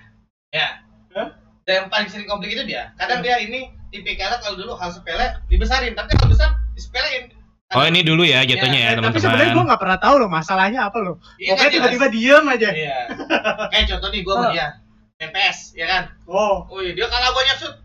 Ya. 0.49 0.79
Hah? 1.11 1.35
Dan 1.67 1.73
yang 1.77 1.87
paling 1.87 2.07
sering 2.07 2.23
konflik 2.25 2.55
itu 2.55 2.63
dia. 2.63 2.95
Kadang 2.95 3.19
dia 3.19 3.35
ini 3.37 3.67
tipikalnya 3.89 4.39
kalau 4.39 4.55
dulu 4.55 4.71
hal 4.73 4.87
sepele 4.87 5.35
dibesarin, 5.45 5.91
tapi 5.93 6.15
kalau 6.15 6.31
besar 6.31 6.55
disepelein. 6.73 7.27
Oh 7.69 7.83
ini 7.83 7.99
dulu 7.99 8.23
ya 8.23 8.39
jatuhnya 8.41 8.79
ya 8.79 8.89
Eh, 8.89 9.03
tapi 9.03 9.19
sebenarnya 9.19 9.27
gua 9.51 9.51
teman-teman. 9.51 9.65
nggak 9.67 9.81
pernah 9.83 9.99
tahu 9.99 10.15
loh 10.17 10.29
masalahnya 10.31 10.79
apa 10.81 10.97
loh 11.03 11.19
Iya, 11.35 11.51
pokoknya 11.51 11.59
kan 11.59 11.67
jelas. 11.67 11.75
tiba-tiba 11.91 12.07
diem 12.09 12.45
aja 12.47 12.69
Iya. 12.71 12.97
Kayak 13.67 13.85
contoh 13.91 14.09
nih 14.09 14.21
gua 14.23 14.33
sama 14.37 14.49
dia. 14.55 14.67
MPS, 15.19 15.57
ya 15.75 15.85
kan? 15.85 16.03
oh 16.23 16.63
Oh 16.63 16.79
iya, 16.79 16.95
dia 16.95 17.03
kalah 17.05 17.35
banyak 17.35 17.55
shoot. 17.59 17.75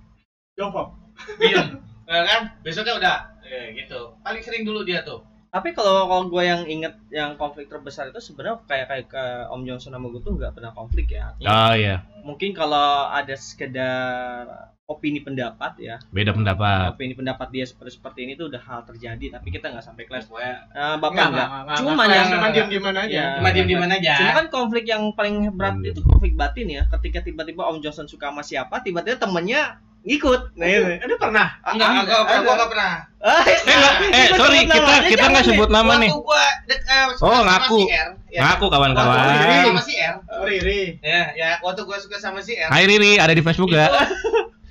jongkok 0.55 0.95
Diem. 1.43 1.67
ya 2.07 2.23
kan? 2.23 2.41
Besoknya 2.62 2.95
udah. 2.95 3.17
Ya, 3.52 3.68
gitu. 3.71 4.16
Paling 4.18 4.40
sering 4.40 4.64
dulu 4.64 4.80
dia 4.80 5.04
tuh. 5.04 5.21
Tapi 5.47 5.71
kalau 5.71 6.09
kalau 6.09 6.25
gue 6.26 6.40
yang 6.42 6.64
inget 6.64 6.97
yang 7.11 7.37
konflik 7.37 7.68
terbesar 7.68 8.09
itu 8.09 8.16
sebenarnya 8.18 8.64
kayak 8.64 8.87
kayak 8.88 9.06
ke 9.06 9.25
Om 9.47 9.62
Johnson 9.62 9.92
sama 9.92 10.09
gue 10.09 10.18
tuh 10.18 10.32
nggak 10.32 10.56
pernah 10.56 10.73
konflik 10.73 11.12
ya. 11.12 11.28
Artinya 11.28 11.49
Oh 11.52 11.73
iya, 11.75 11.97
Mungkin 12.25 12.50
kalau 12.52 12.80
ada 13.06 13.37
sekedar 13.37 14.49
opini 14.82 15.21
pendapat 15.21 15.73
ya, 15.78 15.97
beda 16.09 16.32
pendapat. 16.32 16.92
opini 16.92 17.12
pendapat 17.12 17.49
dia 17.50 17.64
seperti 17.64 17.97
seperti 17.97 18.21
ini 18.23 18.32
tuh 18.35 18.49
udah 18.49 18.61
hal 18.61 18.80
terjadi, 18.82 19.28
tapi 19.30 19.49
kita 19.49 19.68
nggak 19.68 19.80
sampai 19.82 20.04
kelas. 20.04 20.25
Pokoknya 20.25 20.56
Nah, 20.71 20.97
bapak 20.97 21.21
enggak. 21.23 21.49
Cuman 21.78 21.94
nggak, 21.99 22.09
yang- 22.11 22.30
cuma 22.30 22.49
diem 22.49 22.68
dieman 22.68 22.97
aja 22.99 23.12
Ya. 23.14 23.28
cuma 23.37 23.49
diem 23.52 23.66
diem 23.66 23.82
aja. 23.82 24.12
Cuma 24.16 24.32
kan 24.35 24.47
konflik 24.49 24.85
yang 24.87 25.12
paling 25.12 25.52
berat 25.52 25.76
Hmm. 25.76 25.85
itu 25.87 26.00
konflik 26.00 26.32
batin 26.32 26.68
ya. 26.71 26.82
Ketika 26.90 27.21
tiba-tiba 27.21 27.62
Om 27.66 27.76
Johnson 27.78 28.04
suka 28.04 28.28
sama 28.28 28.40
siapa, 28.40 28.80
tiba-tiba 28.80 29.16
temennya 29.18 29.80
ngikut. 30.02 30.40
Nah, 30.54 30.66
itu. 30.66 30.82
ada 30.99 31.14
pernah 31.14 31.47
enggak, 31.62 31.88
enggak, 31.88 32.02
enggak, 32.02 32.21
pernah, 32.21 32.40
gua 32.42 32.52
enggak 32.52 32.71
pernah. 32.71 32.92
Ah, 33.23 33.42
Eh, 33.42 33.59
enggak, 33.62 33.94
eh 34.02 34.26
Kita 34.26 34.37
sorry 34.37 34.59
kita 34.61 34.75
kita 34.75 35.14
jangan 35.14 35.30
nggak 35.30 35.47
sebut 35.47 35.68
nama 35.71 35.92
nih. 35.97 36.11
gua 36.12 36.42
eh, 36.66 37.06
Oh, 37.18 37.40
ngaku. 37.40 37.78
si 37.78 37.87
R, 37.88 38.09
ya. 38.28 38.40
Ngaku 38.42 38.64
Waktu 38.64 38.75
kawan-kawan. 38.75 39.16
sama 39.62 39.82
si 39.82 39.94
R. 39.97 40.14
oh 40.18 40.42
Riri 40.42 40.82
Ya, 40.99 41.23
ya, 41.32 41.50
waktu 41.61 41.80
gua 41.82 41.97
suka 41.97 42.16
sama 42.16 42.38
si 42.38 42.52
R. 42.52 42.66
Hai 42.66 42.82
Riri, 42.85 43.16
ada 43.16 43.30
di 43.30 43.40
Facebook 43.40 43.71
itu 43.71 43.78
gak? 43.78 43.90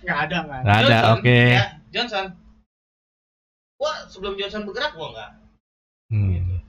nggak 0.02 0.20
ada 0.22 0.38
nggak 0.42 0.58
ada. 0.58 0.66
Nggak 0.66 0.78
ada, 0.78 0.88
Johnson, 0.92 1.14
oke. 1.16 1.40
Ya, 1.48 1.64
Johnson. 1.90 2.26
Gua 3.78 3.92
sebelum 4.08 4.34
Johnson 4.36 4.62
bergerak 4.64 4.92
gua 4.94 5.08
enggak. 5.10 5.32
Hmm. 6.10 6.60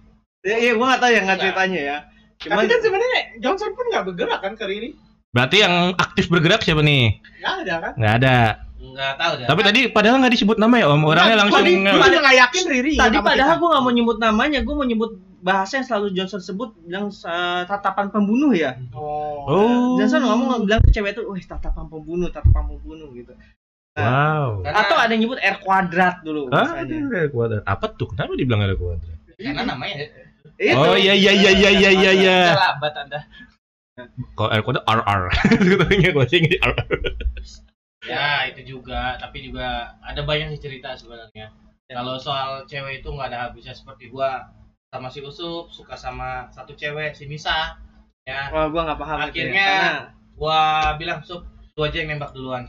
Iya, 0.41 0.57
iya, 0.61 0.73
gua 0.75 0.87
nggak 0.89 1.01
tahu 1.01 1.11
ya 1.11 1.21
nggak 1.21 1.27
Enggak. 1.33 1.43
ceritanya 1.45 1.81
ya. 1.83 1.97
tapi 2.39 2.49
Cuman 2.49 2.65
kan 2.67 2.81
sebenarnya 2.81 3.21
Johnson 3.39 3.71
pun 3.73 3.85
nggak 3.89 4.05
bergerak 4.05 4.39
kan 4.39 4.55
ke 4.55 4.65
Riri 4.65 4.91
Berarti 5.33 5.57
yang 5.59 5.97
aktif 5.97 6.29
bergerak 6.29 6.61
siapa 6.61 6.85
nih? 6.85 7.17
nggak 7.41 7.55
ada 7.59 7.75
kan 7.81 7.93
Nggak 7.97 8.15
ada. 8.15 8.37
Enggak 8.83 9.13
tahu 9.17 9.33
dah. 9.35 9.47
Tapi 9.49 9.61
tadi 9.65 9.81
padahal 9.89 10.17
nggak 10.21 10.35
disebut 10.37 10.57
nama 10.61 10.75
ya 10.77 10.87
Om. 10.87 11.03
Orangnya 11.03 11.37
langsung 11.39 11.59
tadi 11.59 11.73
nge- 11.75 11.95
gue 11.95 12.05
juga 12.05 12.21
nggak 12.21 12.39
yakin 12.39 12.63
Riri 12.69 12.93
tadi 12.95 13.17
padahal 13.19 13.49
kita. 13.49 13.61
gua 13.63 13.69
nggak 13.71 13.83
mau 13.83 13.93
nyebut 13.93 14.17
namanya, 14.19 14.59
gua 14.61 14.75
mau 14.77 14.85
nyebut 14.85 15.11
bahasa 15.41 15.73
yang 15.75 15.87
selalu 15.89 16.07
Johnson 16.13 16.39
sebut 16.39 16.77
bilang 16.83 17.09
eh, 17.09 17.63
tatapan 17.65 18.13
pembunuh 18.13 18.53
ya. 18.53 18.77
oh, 18.93 19.49
Oh. 19.49 19.97
Johnson 19.97 20.21
ngomong 20.21 20.69
bilang 20.69 20.79
ke 20.79 20.93
cewek 20.93 21.17
itu, 21.17 21.25
"Wih, 21.25 21.41
tatapan 21.43 21.89
pembunuh, 21.89 22.29
tatapan 22.29 22.69
pembunuh" 22.69 23.09
gitu. 23.13 23.33
Wow. 23.93 24.61
Karena- 24.61 24.79
Atau 24.79 24.97
ada 24.97 25.11
yang 25.11 25.23
nyebut 25.23 25.39
R 25.39 25.57
kuadrat 25.59 26.21
dulu 26.21 26.49
Hah? 26.49 26.77
misalnya. 26.77 26.97
Ada 27.09 27.21
kuadrat. 27.29 27.63
Apa 27.65 27.87
tuh? 27.91 28.07
Kenapa 28.11 28.37
dibilang 28.37 28.61
ada 28.61 28.75
kuadrat? 28.75 29.17
karena 29.35 29.63
namanya 29.65 29.95
Itu. 30.55 30.77
Oh 30.77 30.95
iya 30.95 31.11
iya 31.13 31.33
iya 31.33 31.51
iya 31.51 31.71
iya 31.73 31.91
iya 31.91 32.11
iya. 32.13 32.39
Udah 32.47 32.61
lambat 32.69 32.93
Anda. 32.95 33.19
Kalau 34.33 34.49
R 34.49 34.61
kuadrat 34.61 34.85
RR. 34.85 35.23
Katanya 35.77 36.09
gue 36.11 36.25
sih 36.27 36.39
ini 36.41 36.57
RR. 36.57 36.87
Ya, 38.03 38.49
itu 38.49 38.61
juga, 38.67 39.15
tapi 39.17 39.45
juga 39.45 39.95
ada 40.01 40.21
banyak 40.21 40.57
sih 40.57 40.63
cerita 40.63 40.97
sebenarnya. 40.97 41.53
Kalau 41.87 42.17
soal 42.17 42.65
cewek 42.65 42.99
itu 42.99 43.09
nggak 43.09 43.29
ada 43.29 43.39
habisnya 43.47 43.77
seperti 43.77 44.09
gua 44.09 44.49
sama 44.89 45.07
si 45.07 45.21
Usup 45.21 45.69
suka 45.69 45.93
sama 45.93 46.49
satu 46.49 46.73
cewek 46.73 47.13
si 47.13 47.29
Nisa 47.29 47.77
ya 48.23 48.49
Wah, 48.49 48.65
gua 48.67 48.89
nggak 48.89 48.97
paham 48.97 49.19
ya. 49.19 49.25
Akhirnya- 49.29 49.53
Karena- 49.53 50.05
gua 50.33 50.59
bilang 50.97 51.21
Sup 51.21 51.45
lu 51.73 51.83
aja 51.83 51.97
yang 51.99 52.17
nembak 52.17 52.33
duluan 52.33 52.65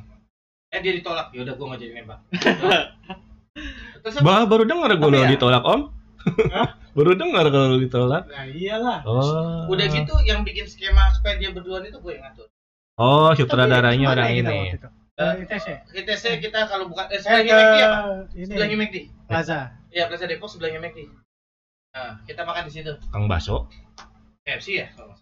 eh 0.69 0.79
dia 0.79 0.91
ditolak 0.91 1.31
ya 1.31 1.39
udah 1.41 1.55
gua 1.55 1.65
nggak 1.71 1.81
jadi 1.81 1.93
nembak 1.97 2.19
terus 4.03 4.15
Bah, 4.19 4.43
baru 4.43 4.63
dengar 4.63 4.91
lo 4.91 5.07
ya- 5.09 5.27
ditolak 5.29 5.63
Om. 5.63 5.81
Baru 6.93 7.11
dengar 7.13 7.45
kalau 7.49 7.75
lo 7.75 7.77
ditolak. 7.77 8.29
nah 8.29 8.45
iyalah. 8.45 8.99
Oh. 9.03 9.65
udah 9.67 9.85
gitu 9.85 10.13
yang 10.23 10.41
bikin 10.41 10.65
skema 10.65 11.09
supaya 11.11 11.35
dia 11.37 11.49
berduaan 11.49 11.83
itu 11.83 11.97
gue 11.97 12.13
yang 12.15 12.23
ngatur. 12.25 12.47
Oh, 12.93 13.33
sutradaranya 13.33 14.07
orang 14.07 14.31
ini. 14.35 14.57
Eh, 14.73 14.77
Ke 15.13 15.45
ITC 15.45 15.67
ITC 15.93 16.23
kita 16.41 16.65
kalau 16.65 16.89
bukan 16.89 17.05
eh, 17.09 17.17
eh 17.17 17.21
sebelahnya 17.21 17.53
ke 17.53 17.57
McD 17.59 17.77
apa? 17.81 17.99
ini. 18.33 18.45
Sebelahnya 18.49 18.77
McD 18.77 18.97
Plaza. 19.25 19.59
Iya 19.89 20.03
Plaza 20.09 20.25
Depok 20.25 20.49
sebelahnya 20.49 20.79
McD 20.81 20.99
nah 21.93 22.17
kita 22.25 22.41
makan 22.41 22.65
di 22.65 22.73
situ. 22.73 22.93
Kang 23.13 23.29
Baso. 23.29 23.69
KFC 24.41 24.67
ya 24.75 24.87
kalau 24.91 25.13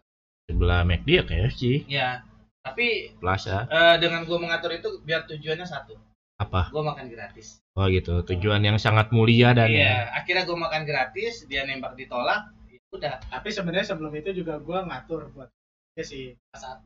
sebelah 0.47 0.87
McD 0.87 1.09
ya 1.11 1.23
KFC 1.23 1.61
Iya 1.87 2.23
tapi 2.61 3.11
Plaza. 3.19 3.67
eh, 3.67 3.95
dengan 3.99 4.23
gue 4.23 4.37
mengatur 4.37 4.71
itu 4.71 5.03
biar 5.03 5.27
tujuannya 5.27 5.65
satu 5.65 5.99
apa? 6.41 6.61
gue 6.67 6.81
makan 6.81 7.05
gratis 7.07 7.61
Oh 7.71 7.87
gitu, 7.87 8.19
tujuan 8.25 8.59
yang 8.59 8.75
sangat 8.75 9.09
mulia 9.09 9.53
dan 9.53 9.67
iya 9.67 10.11
akhirnya 10.11 10.43
gue 10.43 10.57
makan 10.57 10.83
gratis 10.83 11.45
dia 11.45 11.63
nembak 11.63 11.93
ditolak 11.93 12.51
ya 12.67 12.79
udah 12.91 13.15
tapi 13.29 13.47
sebenarnya 13.47 13.87
sebelum 13.87 14.11
itu 14.11 14.33
juga 14.33 14.57
gua 14.57 14.83
ngatur 14.83 15.31
buat 15.31 15.47
ya 15.93 16.03
sih 16.03 16.35
saat 16.51 16.81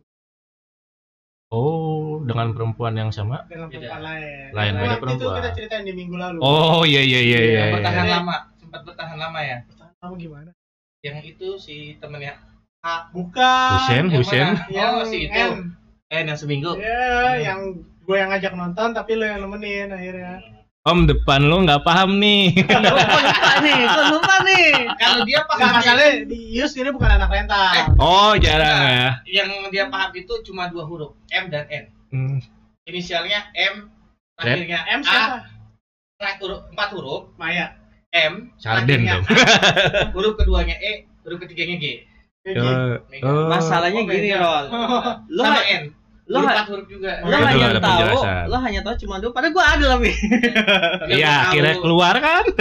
Oh, 1.48 2.20
dengan 2.22 2.52
perempuan 2.52 2.98
yang 2.98 3.10
sama? 3.10 3.46
dengan 3.46 3.70
Beda. 3.70 3.86
perempuan 3.88 4.02
lain 4.04 4.50
Lain, 4.52 4.72
Nah, 4.74 4.82
beda 4.82 4.92
itu 4.92 5.00
perempuan. 5.00 5.36
kita 5.38 5.50
ceritain 5.54 5.86
di 5.86 5.94
minggu 5.94 6.16
lalu 6.16 6.38
Oh 6.42 6.82
iya 6.84 7.00
iya 7.00 7.22
iya 7.22 7.40
iya. 7.40 7.60
yang 7.62 7.74
bertahan 7.80 8.02
iya. 8.04 8.14
lama 8.18 8.36
sempat 8.56 8.82
bertahan 8.84 9.16
lama 9.16 9.40
ya 9.40 9.58
kamu 10.02 10.14
gimana 10.20 10.52
yang 11.00 11.18
itu 11.22 11.48
si 11.56 11.76
temennya 11.96 12.34
bukan 13.10 13.72
Husen, 13.78 14.04
yang 14.06 14.06
Husen. 14.12 14.46
mana? 14.48 14.62
yang 14.70 14.92
oh 14.96 15.06
si 15.06 15.18
itu 15.24 15.38
N. 15.38 15.54
eh 16.08 16.22
yang 16.22 16.38
seminggu 16.38 16.72
ya 16.78 17.06
yang 17.40 17.60
gue 18.06 18.16
yang 18.16 18.30
ngajak 18.30 18.54
nonton 18.54 18.94
tapi 18.94 19.12
lo 19.14 19.26
yang 19.26 19.42
nemenin 19.42 19.90
akhirnya 19.90 20.38
Om 20.86 21.10
depan 21.10 21.42
lo 21.42 21.66
nggak 21.66 21.82
paham 21.82 22.22
nih. 22.22 22.54
Kok 22.70 22.78
lupa 22.78 23.18
nih, 23.58 23.90
kok 23.90 24.06
lupa 24.14 24.36
nih. 24.46 24.70
kalau 24.96 25.26
dia 25.26 25.42
paham 25.42 25.74
masalahnya 25.74 26.30
di 26.30 26.38
Ius 26.54 26.78
ini 26.78 26.94
bukan 26.94 27.10
anak 27.10 27.34
rental 27.34 27.98
oh 27.98 28.38
jarang 28.38 28.86
ya. 28.86 29.10
yang 29.26 29.50
dia 29.74 29.90
paham 29.90 30.14
itu 30.14 30.30
cuma 30.46 30.70
dua 30.70 30.86
huruf 30.86 31.18
M 31.34 31.50
dan 31.50 31.66
N 31.68 31.86
Hmm. 32.14 32.38
inisialnya 32.86 33.50
M 33.52 33.90
akhirnya 34.38 34.86
M 34.86 35.02
A 35.02 35.04
siapa 35.04 35.38
terakhir 36.16 36.40
huruf 36.46 36.62
empat 36.70 36.90
huruf 36.94 37.24
Maya 37.36 37.74
M 38.14 38.54
Sarden 38.56 39.10
dong. 39.10 39.26
A, 39.26 40.14
huruf 40.14 40.38
keduanya 40.38 40.78
E 40.78 41.10
huruf 41.26 41.42
ketiganya 41.42 41.76
G 41.76 42.06
gitu. 42.46 42.62
Oh, 42.62 43.02
oh. 43.26 43.50
Masalahnya 43.50 44.00
Oh, 44.00 44.08
gini, 44.08 44.30
beda. 44.30 44.38
Ron. 44.38 44.66
Lo 45.28 45.42
sama 45.42 45.66
N 45.66 45.84
lo, 46.26 46.42
huruf 46.42 46.52
ha- 46.52 46.66
huruf 46.66 46.88
juga 46.90 47.12
lo 47.22 47.36
hanya 47.38 47.66
ada 47.70 47.78
tahu, 47.78 47.86
penjelasan. 47.86 48.44
lo 48.50 48.58
hanya 48.58 48.82
tahu 48.82 48.96
cuma 49.06 49.16
dua. 49.22 49.32
Padahal 49.32 49.54
gua 49.54 49.66
ada 49.78 49.86
lebih. 49.94 50.14
Iya, 51.08 51.32
akhirnya 51.48 51.74
tahu- 51.74 51.84
keluar 51.86 52.16
kan? 52.18 52.44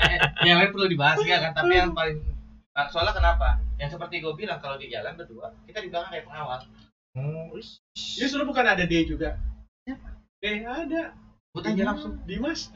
Eh, 0.00 0.18
yang 0.48 0.56
lain 0.58 0.70
perlu 0.72 0.88
dibahas 0.88 1.20
ya 1.20 1.36
kan 1.36 1.52
tapi 1.52 1.76
yang 1.76 1.92
paling 1.92 2.16
nah, 2.72 2.88
soalnya 2.88 3.12
kenapa 3.12 3.60
yang 3.76 3.92
seperti 3.92 4.18
gue 4.18 4.32
bilang 4.32 4.56
kalau 4.56 4.80
di 4.80 4.88
jalan 4.88 5.12
berdua 5.12 5.52
kita 5.68 5.84
di 5.84 5.92
belakang 5.92 6.10
kayak 6.10 6.24
pengawal 6.24 6.60
Ius 7.92 8.32
lo 8.32 8.48
bukan 8.48 8.64
ada 8.64 8.88
D 8.88 9.04
juga 9.04 9.36
D 10.40 10.44
ada 10.64 11.12
gue 11.50 11.60
tanya 11.60 11.92
langsung 11.92 12.16
Dimas 12.24 12.70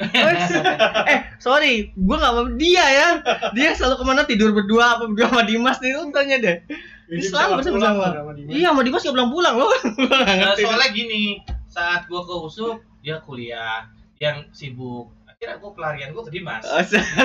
eh, 1.09 1.21
sorry, 1.39 1.95
gua 1.95 2.19
nggak 2.19 2.33
mau 2.35 2.47
dia 2.59 2.85
ya. 2.85 3.09
Dia 3.55 3.71
selalu 3.71 4.03
ke 4.03 4.05
mana 4.05 4.23
tidur 4.27 4.51
berdua 4.51 4.99
apa 4.99 5.07
berdua 5.07 5.31
sama 5.31 5.47
Dimas 5.47 5.79
nih. 5.79 5.95
Lu 5.95 6.11
tanya 6.11 6.37
deh. 6.37 6.57
Ini 7.05 7.21
bisa 7.21 7.29
Islam 7.29 7.47
nggak 7.47 7.65
pulang 7.69 7.77
bersama. 7.77 8.07
sama 8.17 8.33
Dimas. 8.33 8.53
Iya, 8.55 8.69
sama 8.73 8.81
Dimas 8.83 9.03
gak 9.03 9.15
pulang-pulang 9.15 9.55
loh. 9.61 9.71
Nah, 10.09 10.55
soalnya 10.57 10.89
gini, 10.91 11.23
saat 11.69 12.01
gua 12.09 12.21
ke 12.25 12.35
USUP, 12.35 12.77
dia 13.01 13.17
kuliah, 13.21 13.85
yang 14.17 14.49
sibuk. 14.51 15.13
Akhirnya 15.29 15.61
gua 15.61 15.71
pelarian 15.77 16.17
gua 16.17 16.25
ke 16.25 16.33
Dimas. 16.33 16.65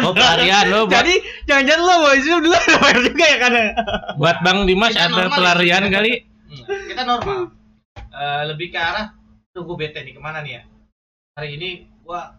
Oh 0.03 0.11
pelarian 0.17 0.67
lo 0.67 0.83
buat, 0.83 0.99
Jadi 0.99 1.13
jangan-jangan 1.47 1.79
lo 1.79 1.93
mau 2.03 2.11
itu 2.11 2.27
dulu 2.27 2.57
juga 3.07 3.25
ya 3.25 3.37
kan? 3.39 3.51
buat 4.19 4.37
Bang 4.43 4.67
Dimas 4.67 4.91
Kita 4.91 5.07
ada 5.07 5.31
pelarian 5.31 5.83
ya. 5.87 5.91
kali. 5.95 6.11
Kita 6.67 7.03
normal. 7.07 7.39
Eh, 7.95 8.41
lebih 8.51 8.73
ke 8.73 8.79
arah, 8.81 9.15
tuh 9.55 9.63
gua 9.63 9.79
bete 9.79 10.03
nih 10.03 10.11
ke 10.11 10.19
mana 10.19 10.43
nih 10.43 10.59
ya? 10.59 10.61
Hari 11.39 11.55
ini 11.55 11.69
gua 12.03 12.35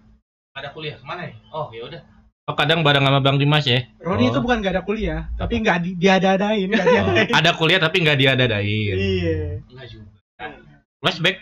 ada 0.52 0.68
kuliah 0.76 1.00
ke 1.00 1.06
mana 1.09 1.25
nih? 1.25 1.37
Oh 1.56 1.73
ya 1.73 1.88
udah. 1.88 2.02
Oh 2.50 2.59
kadang 2.59 2.83
bareng 2.83 3.07
sama 3.07 3.23
Bang 3.23 3.38
Dimas 3.38 3.62
ya. 3.62 3.87
Roni 4.02 4.26
Oh. 4.26 4.30
itu 4.35 4.38
bukan 4.42 4.59
gak 4.59 4.75
ada 4.75 4.83
kuliah, 4.83 5.30
tapi 5.38 5.62
nggak 5.62 5.78
di, 5.80 5.90
diada-adain, 5.95 6.66
nggak 6.66 6.83
diadain. 6.99 7.30
Ada 7.30 7.50
kuliah 7.54 7.78
tapi 7.78 8.02
nggak 8.02 8.19
diadadain. 8.19 8.97
Iya. 8.99 9.62
Enggak 9.71 9.87
juga. 9.87 10.09
Flashback 10.99 11.37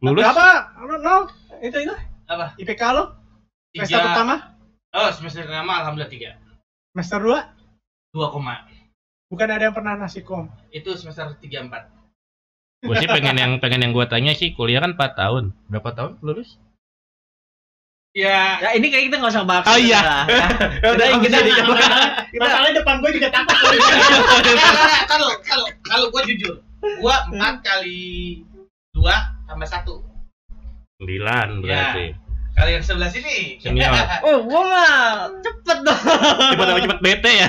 lulus. 0.00 0.24
Berapa? 0.24 0.48
No, 0.80 0.96
no, 0.96 1.16
itu 1.60 1.76
itu 1.78 1.94
Apa? 2.24 2.56
IPK 2.56 2.82
lo? 2.90 3.04
Semester 3.70 4.00
Tiga. 4.00 4.06
pertama? 4.08 4.34
Oh 4.90 5.08
semester 5.12 5.44
pertama 5.44 5.72
alhamdulillah 5.84 6.08
tiga. 6.08 6.30
Semester 6.90 7.18
dua? 7.20 7.40
Dua 8.08 8.32
koma. 8.32 8.64
Bukan 9.28 9.48
ada 9.50 9.66
yang 9.66 9.74
pernah 9.74 9.98
nasi 9.98 10.24
kom. 10.24 10.48
Itu 10.70 10.94
semester 10.94 11.34
tiga 11.36 11.60
empat. 11.60 11.92
Gue 12.80 12.94
sih 12.96 13.08
pengen 13.08 13.36
yang 13.36 13.52
pengen 13.58 13.80
yang 13.82 13.92
gue 13.92 14.06
tanya 14.06 14.32
sih 14.32 14.52
kuliah 14.52 14.80
kan 14.80 14.92
4 14.92 15.16
tahun. 15.16 15.44
Berapa 15.66 15.90
tahun 15.92 16.12
lulus? 16.20 16.56
Ya. 18.14 18.62
Ya 18.62 18.70
ini 18.78 18.94
kayak 18.94 19.10
kita 19.10 19.16
nggak 19.18 19.34
usah 19.34 19.42
bahas. 19.42 19.66
Oh, 19.66 19.74
iya. 19.74 20.22
Ya 20.30 20.88
udah 20.94 21.06
yang 21.10 21.18
kita 21.18 21.42
kita 21.42 21.66
Masalahnya 22.38 22.78
depan 22.78 23.02
gue 23.02 23.10
juga 23.18 23.28
takut. 23.34 23.74
Nah, 23.74 25.02
kalau 25.10 25.30
kalau 25.42 25.66
kalau 25.82 26.06
gua 26.14 26.22
jujur, 26.22 26.62
gua 27.02 27.26
empat 27.26 27.66
kali 27.66 28.38
dua 28.94 29.34
tambah 29.50 29.66
satu. 29.66 29.98
9 31.02 31.66
berarti. 31.66 32.14
Kalau 32.54 32.70
yang 32.70 32.86
sebelah 32.86 33.10
sini. 33.10 33.58
Senior. 33.58 33.90
Oh, 34.22 34.46
gua 34.46 34.62
mah 34.62 34.94
cepet 35.42 35.78
dong. 35.82 36.02
Cepet 36.54 36.66
apa 36.70 36.80
cepet 36.86 37.00
bete 37.02 37.30
ya? 37.34 37.48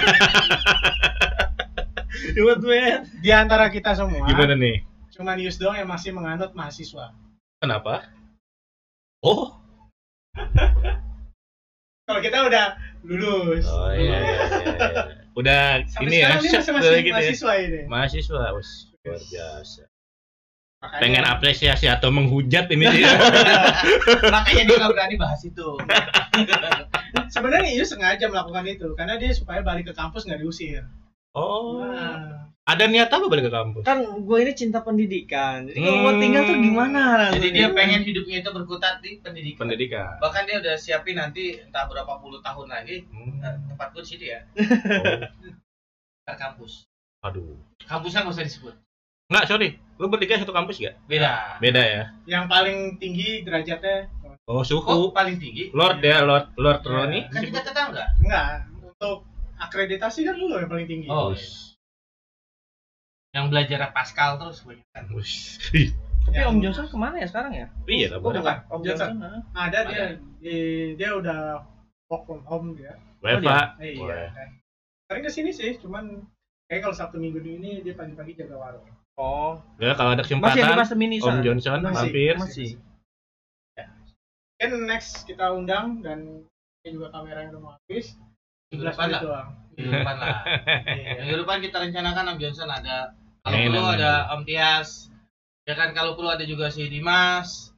Cepet 2.34 2.60
banget. 2.66 3.02
Di 3.22 3.30
antara 3.30 3.70
kita 3.70 3.94
semua, 3.94 4.26
Gimana 4.26 4.58
nih? 4.58 4.82
cuma 5.16 5.32
Yus 5.40 5.56
doang 5.56 5.80
yang 5.80 5.88
masih 5.88 6.12
menganut 6.12 6.52
mahasiswa. 6.58 7.16
Kenapa? 7.64 8.04
Oh. 9.24 9.55
Kita 12.26 12.38
udah 12.50 12.66
lulus. 13.06 13.66
Oh 13.70 13.94
iya 13.94 14.18
iya. 14.18 14.18
iya. 14.18 15.04
Udah 15.38 15.62
Sampai 15.86 16.10
ini 16.10 16.18
ya, 16.26 16.28
masih, 16.34 16.50
udah 16.58 16.74
masih 16.74 16.98
gitu 16.98 17.06
ya. 17.06 17.14
mahasiswa 17.14 17.54
ini. 17.62 17.82
Mahasiswa, 17.86 18.44
wes 18.56 18.70
luar 19.06 19.22
biasa. 19.22 19.82
Makanya- 20.82 21.02
Pengen 21.02 21.24
apresiasi 21.26 21.86
atau 21.86 22.10
menghujat 22.10 22.66
ini 22.70 22.86
dia. 22.90 23.14
Makanya 24.36 24.64
dia 24.66 24.76
nggak 24.82 24.92
berani 24.94 25.16
bahas 25.18 25.42
itu. 25.46 25.68
Sebenarnya 27.34 27.72
Yus 27.74 27.90
sengaja 27.94 28.26
melakukan 28.28 28.66
itu 28.66 28.88
karena 28.98 29.16
dia 29.18 29.32
supaya 29.32 29.62
balik 29.62 29.90
ke 29.90 29.94
kampus 29.94 30.26
nggak 30.26 30.42
diusir. 30.42 30.82
Oh. 31.36 31.84
Nah, 31.84 32.48
Ada 32.66 32.90
niat 32.90 33.08
apa 33.08 33.30
balik 33.30 33.46
ke 33.46 33.54
kampus? 33.54 33.84
Kan 33.84 34.02
gue 34.02 34.38
ini 34.40 34.50
cinta 34.52 34.82
pendidikan. 34.82 35.70
Jadi 35.70 35.78
kalau 35.78 36.02
mau 36.02 36.10
Hmm. 36.10 36.18
tinggal 36.18 36.42
tuh 36.44 36.58
gimana? 36.58 37.30
Jadi 37.30 37.48
dia 37.52 37.70
pengen 37.70 38.02
hidupnya 38.02 38.42
itu 38.42 38.50
berkutat 38.50 38.98
di 39.00 39.22
pendidikan. 39.22 39.60
Pendidikan. 39.62 40.18
Bahkan 40.18 40.44
dia 40.44 40.58
udah 40.58 40.74
siapin 40.74 41.14
nanti 41.14 41.62
entah 41.62 41.86
berapa 41.86 42.18
puluh 42.18 42.42
tahun 42.42 42.66
lagi 42.68 43.06
Hmm. 43.06 43.38
eh, 43.38 43.54
tempat 43.68 43.88
gue 43.92 44.02
di 44.02 44.10
situ 44.10 44.26
ya, 44.26 44.40
Oh. 44.50 44.58
ke 46.26 46.34
kampus. 46.34 46.90
Aduh. 47.22 47.54
Kampusnya 47.84 48.24
nggak 48.24 48.34
usah 48.34 48.46
disebut. 48.46 48.74
Enggak, 49.28 49.46
sorry. 49.46 49.70
Lu 49.96 50.06
bertiga 50.08 50.36
satu 50.36 50.50
kampus 50.52 50.78
gak? 50.80 50.98
Beda. 51.06 51.58
Beda 51.60 51.82
ya. 51.82 52.04
yang 52.26 52.46
paling 52.46 52.98
tinggi 52.98 53.42
derajatnya 53.42 54.10
Oh, 54.46 54.58
Oh, 54.58 54.64
suhu. 54.64 55.10
paling 55.12 55.38
tinggi. 55.38 55.70
Lord 55.72 56.02
ya, 56.02 56.22
Lord 56.22 56.54
Lord 56.56 56.82
Iya. 56.82 56.90
Roni. 56.92 57.20
Kan 57.28 57.42
kita 57.44 57.62
tetangga. 57.62 58.06
enggak 58.20 58.46
untuk 58.80 59.26
akreditasi 59.66 60.24
kan 60.24 60.36
lu 60.36 60.50
yang 60.50 60.68
paling 60.68 60.86
tinggi. 60.86 61.08
Oh, 61.08 61.34
Yang 63.32 63.46
belajar 63.52 63.92
Pascal 63.92 64.40
terus 64.40 64.64
kebanyakan. 64.64 65.04
Wush. 65.12 65.60
Tapi 66.26 66.34
Yang- 66.34 66.50
Om 66.50 66.58
Johnson 66.64 66.86
ke 66.88 66.98
mana 66.98 67.16
ya 67.20 67.28
sekarang 67.28 67.54
ya? 67.54 67.68
Iya, 67.86 68.08
Oh, 68.16 68.24
kabar. 68.24 68.34
bukan. 68.34 68.58
Om 68.72 68.82
Johnson. 68.82 69.10
Johnson. 69.14 69.32
ah. 69.52 69.62
ada 69.62 69.80
dia 69.86 70.06
di- 70.40 70.94
dia 70.96 71.10
udah 71.14 71.40
work 72.08 72.24
from 72.26 72.42
home 72.44 72.68
dia. 72.74 72.96
WFA. 73.20 73.76
Eh, 73.78 73.94
Boleh. 73.94 74.16
iya. 74.16 74.30
kan. 74.32 74.50
Sering 75.06 75.24
ke 75.24 75.32
sini 75.32 75.52
sih, 75.52 75.78
cuman 75.78 76.26
kayak 76.66 76.82
kalau 76.82 76.96
Sabtu 76.96 77.20
Minggu 77.20 77.38
ini 77.40 77.84
dia 77.84 77.94
pagi-pagi 77.94 78.34
jaga 78.36 78.58
warung. 78.58 78.88
Oh. 79.16 79.62
Ya, 79.78 79.94
kalau 79.94 80.12
ada 80.12 80.24
Masih 80.24 80.34
kesempatan 80.34 80.76
Master 80.76 80.98
Mini 80.98 81.18
Om? 81.20 81.40
Johnson 81.40 81.80
Masih, 81.80 81.94
mampir. 82.10 82.34
Masih. 82.36 82.70
Kan 84.56 84.72
next 84.88 85.28
kita 85.28 85.52
undang 85.52 86.00
dan 86.02 86.48
ini 86.82 86.90
juga 86.90 87.12
kamera 87.12 87.44
yang 87.44 87.52
udah 87.54 87.62
mau 87.62 87.72
habis. 87.76 88.16
Minggu 88.74 88.84
11 88.86 88.92
depan 88.92 89.08
lah. 89.12 89.22
doang. 89.22 89.50
Minggu 89.76 89.92
depan 89.94 90.16
lah. 90.18 90.38
Minggu 91.22 91.38
depan 91.46 91.58
kita 91.62 91.78
rencanakan 91.84 92.24
Om 92.34 92.38
Johnson 92.42 92.70
ada. 92.72 92.98
Kalau 93.46 93.58
perlu 93.62 93.84
ada 93.86 94.12
Om 94.34 94.42
Tias. 94.48 94.90
Ya 95.66 95.74
kan 95.74 95.94
kalau 95.98 96.14
perlu 96.14 96.30
ada 96.34 96.46
juga 96.46 96.70
si 96.74 96.86
Dimas. 96.90 97.74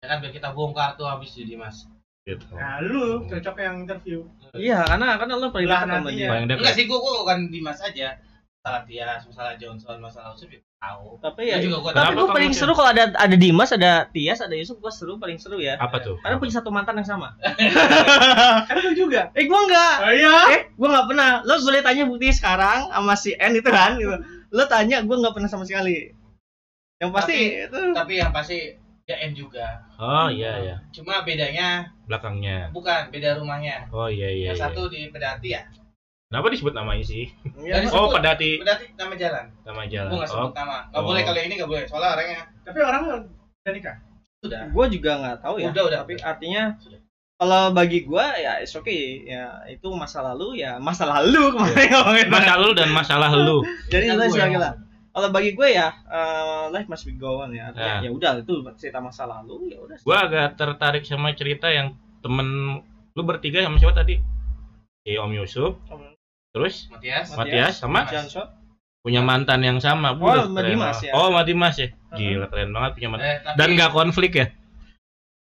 Ya 0.00 0.06
kan 0.08 0.24
biar 0.24 0.32
kita 0.32 0.56
bongkar 0.56 0.96
tuh 0.96 1.04
habis 1.04 1.32
si 1.32 1.44
Dimas. 1.44 1.84
Gitu. 2.24 2.44
Nah, 2.52 2.84
lu 2.84 3.24
cocok 3.28 3.56
yang 3.60 3.84
interview. 3.84 4.24
Iya, 4.52 4.84
karena 4.84 5.16
karena 5.16 5.34
lo 5.40 5.48
paling 5.52 5.68
dekat 5.68 5.88
sama 5.88 6.08
dia. 6.12 6.28
Enggak 6.36 6.74
sih 6.76 6.84
gua, 6.84 6.98
gua 7.00 7.12
bukan 7.24 7.38
Dimas 7.48 7.80
aja. 7.80 8.16
Masalah 8.60 8.82
Tias, 8.84 9.20
masalah 9.24 9.54
Johnson, 9.56 9.96
masalah 10.04 10.36
Usup 10.36 10.52
ya 10.52 10.60
tahu. 10.80 11.20
Tapi 11.20 11.52
ya, 11.52 11.60
juga 11.60 11.76
gua 11.84 11.90
tapi 11.92 12.16
gue 12.16 12.28
paling 12.32 12.52
seru 12.56 12.72
kalau 12.72 12.90
ada 12.96 13.12
ada 13.12 13.36
Dimas, 13.36 13.70
ada 13.70 14.08
Tias, 14.08 14.40
ada 14.40 14.56
Yusuf, 14.56 14.80
gue 14.80 14.88
seru 14.88 15.20
paling 15.20 15.36
seru 15.36 15.60
ya. 15.60 15.76
Apa 15.76 16.00
tuh? 16.00 16.16
Karena 16.24 16.40
punya 16.40 16.56
satu 16.56 16.72
mantan 16.72 16.96
yang 16.96 17.08
sama. 17.08 17.36
Kan 18.68 18.76
lu 18.80 18.96
juga. 18.96 19.28
Eh, 19.36 19.44
gue 19.44 19.60
enggak. 19.60 19.96
Oh 20.00 20.12
iya. 20.12 20.36
Eh, 20.56 20.60
gue 20.72 20.88
nggak 20.88 21.06
pernah. 21.12 21.44
Lo 21.44 21.60
boleh 21.60 21.84
tanya 21.84 22.08
bukti 22.08 22.32
sekarang 22.32 22.88
sama 22.88 23.14
si 23.14 23.36
N 23.36 23.52
itu 23.60 23.68
kan, 23.68 24.00
gitu. 24.00 24.16
Lo 24.56 24.64
tanya, 24.66 25.04
gue 25.04 25.16
nggak 25.20 25.36
pernah 25.36 25.50
sama 25.52 25.68
sekali. 25.68 26.16
Yang 26.96 27.10
pasti 27.12 27.36
itu. 27.68 27.80
Tapi 27.92 28.12
yang 28.16 28.32
pasti 28.32 28.58
dia 29.04 29.16
N 29.20 29.32
juga. 29.36 29.84
Oh 30.00 30.32
iya 30.32 30.64
iya. 30.64 30.76
Cuma 30.96 31.20
bedanya 31.28 31.92
Belakangnya. 32.08 32.72
bukan 32.72 33.12
beda 33.12 33.36
rumahnya. 33.36 33.92
Oh 33.92 34.08
iya 34.08 34.32
iya. 34.32 34.52
yang 34.52 34.56
iya. 34.56 34.64
satu 34.64 34.88
di 34.88 35.12
Pedati 35.12 35.48
ya. 35.52 35.62
Kenapa 36.30 36.46
disebut 36.48 36.70
namanya 36.72 37.02
sih? 37.02 37.26
Ya, 37.58 37.82
Oh, 37.90 38.06
sebut. 38.06 38.22
Pedati 38.22 38.62
Pedati 38.62 38.86
nama 38.94 39.14
jalan. 39.14 39.44
nama 39.60 39.82
jalan. 39.84 40.08
Gua 40.08 40.16
nggak 40.16 40.30
Oh, 40.30 40.34
sebut 40.38 40.54
nama. 40.54 40.76
Nggak 40.86 40.94
Oh. 40.96 41.04
boleh 41.04 41.20
kalau 41.20 41.36
yang 41.36 41.48
ini 41.50 41.54
nggak 41.58 41.68
boleh. 41.68 41.84
Soalnya 41.84 42.10
orangnya 42.14 42.40
Tapi 42.62 42.78
orang 42.80 43.02
udah 43.02 43.72
nikah. 43.74 43.96
sudah. 44.40 44.60
gue 44.64 44.84
juga 44.90 45.10
nggak 45.18 45.36
tahu 45.42 45.54
ya. 45.58 45.68
Udah, 45.68 45.82
udah. 45.84 45.98
Tapi 46.00 46.12
artinya 46.16 46.62
kalau 47.36 47.62
bagi 47.70 47.98
gue 48.02 48.24
ya 48.38 48.52
it's 48.56 48.72
okay 48.72 49.00
ya 49.22 49.42
itu 49.66 49.84
masa 49.90 50.22
lalu 50.22 50.56
ya 50.56 50.78
masa 50.78 51.04
lalu 51.04 51.42
kemarin 51.52 51.88
ngomongin 51.90 52.28
masa 52.30 52.52
lalu 52.54 52.70
dan 52.72 52.88
masalah 52.90 53.30
lu. 53.34 53.58
jadi 53.92 54.06
itu 54.06 54.16
gua 54.16 54.28
sebagai 54.30 54.60
lah 54.60 54.72
kalau 55.10 55.28
bagi 55.28 55.52
gue 55.52 55.68
ya 55.68 55.90
eh, 56.06 56.64
life 56.70 56.86
must 56.86 57.02
be 57.02 57.12
go 57.12 57.40
on 57.40 57.50
ya 57.50 57.68
artinya 57.68 57.98
Ya. 57.98 58.06
ya 58.06 58.10
udah 58.12 58.30
itu 58.38 58.54
cerita 58.78 58.96
masa 58.98 59.26
lalu 59.26 59.66
ya 59.68 59.78
udah 59.78 59.96
Gua 59.98 60.16
agak 60.22 60.54
tertarik 60.54 61.02
sama 61.02 61.34
cerita 61.34 61.66
yang 61.66 61.92
temen 62.20 62.80
lu 63.10 63.22
bertiga 63.22 63.60
sama 63.60 63.76
siapa 63.76 63.98
tadi? 63.98 64.22
Si 65.00 65.16
Om 65.16 65.32
Yusuf, 65.34 65.80
Om- 65.86 66.16
terus 66.50 66.86
Matias. 66.88 67.26
Matias 67.32 67.74
sama 67.78 68.06
Johnson 68.06 68.46
punya 69.00 69.24
mantan 69.24 69.60
yang 69.60 69.78
sama. 69.78 70.12
Oh, 70.12 70.20
Buset, 70.20 70.44
sama 70.44 70.60
keren 70.60 70.70
Dimas 70.70 70.86
banget. 70.92 71.08
ya. 71.08 71.12
Oh, 71.14 71.26
sama 71.30 71.42
Dimas 71.42 71.74
ya. 71.74 71.88
Gila 72.12 72.46
keren 72.46 72.70
banget 72.70 72.90
punya 72.94 73.08
mantan. 73.08 73.26
Eh, 73.26 73.36
tapi 73.40 73.56
Dan 73.56 73.68
nggak 73.72 73.92
konflik 73.92 74.32
ya? 74.34 74.46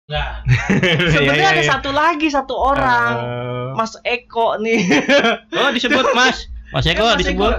nggak. 0.06 0.28
sebenarnya 1.10 1.34
Iya, 1.34 1.34
iya, 1.34 1.48
ada 1.50 1.62
iya. 1.62 1.72
satu 1.72 1.90
lagi 1.90 2.28
satu 2.30 2.54
orang 2.54 3.12
Eh, 3.18 3.68
Mas 3.74 3.92
Eko 4.02 4.54
nih 4.56 4.78
oh 5.58 5.70
disebut 5.72 6.06
Mas. 6.12 6.46
Mas 6.70 6.86
Eko 6.86 7.02
Mas 7.02 7.18
disebut. 7.18 7.52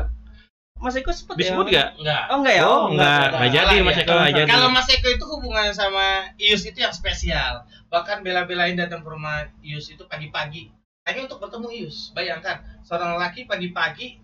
Mas 0.78 0.94
Eko 0.94 1.10
sempet 1.10 1.36
Disebut 1.36 1.68
ya 1.68 1.92
nggak? 1.92 2.06
Nggak. 2.06 2.22
oh 2.30 2.36
enggak 2.38 2.54
ya 2.54 2.64
Oh, 2.64 2.84
enggak. 2.88 3.28
Nggak 3.34 3.50
jadi 3.52 3.66
Salah 3.74 3.84
Mas 3.84 3.98
ya. 3.98 4.04
Eko 4.06 4.14
nggak 4.14 4.32
jadi. 4.38 4.50
Kalau 4.54 4.68
Mas 4.70 4.88
Eko 4.88 5.08
itu 5.10 5.26
hubungannya 5.26 5.74
sama 5.74 6.06
Ius 6.38 6.64
itu 6.64 6.78
yang 6.78 6.94
spesial. 6.94 7.54
Bahkan 7.90 8.22
bela-belain 8.22 8.78
datang 8.78 9.02
ke 9.02 9.10
rumah 9.10 9.50
Ius 9.60 9.90
itu 9.90 10.06
pagi-pagi. 10.06 10.70
Hanya 11.08 11.24
untuk 11.24 11.40
bertemu 11.40 11.68
Ius. 11.72 12.12
Bayangkan, 12.12 12.60
seorang 12.84 13.16
laki 13.16 13.48
pagi-pagi 13.48 14.20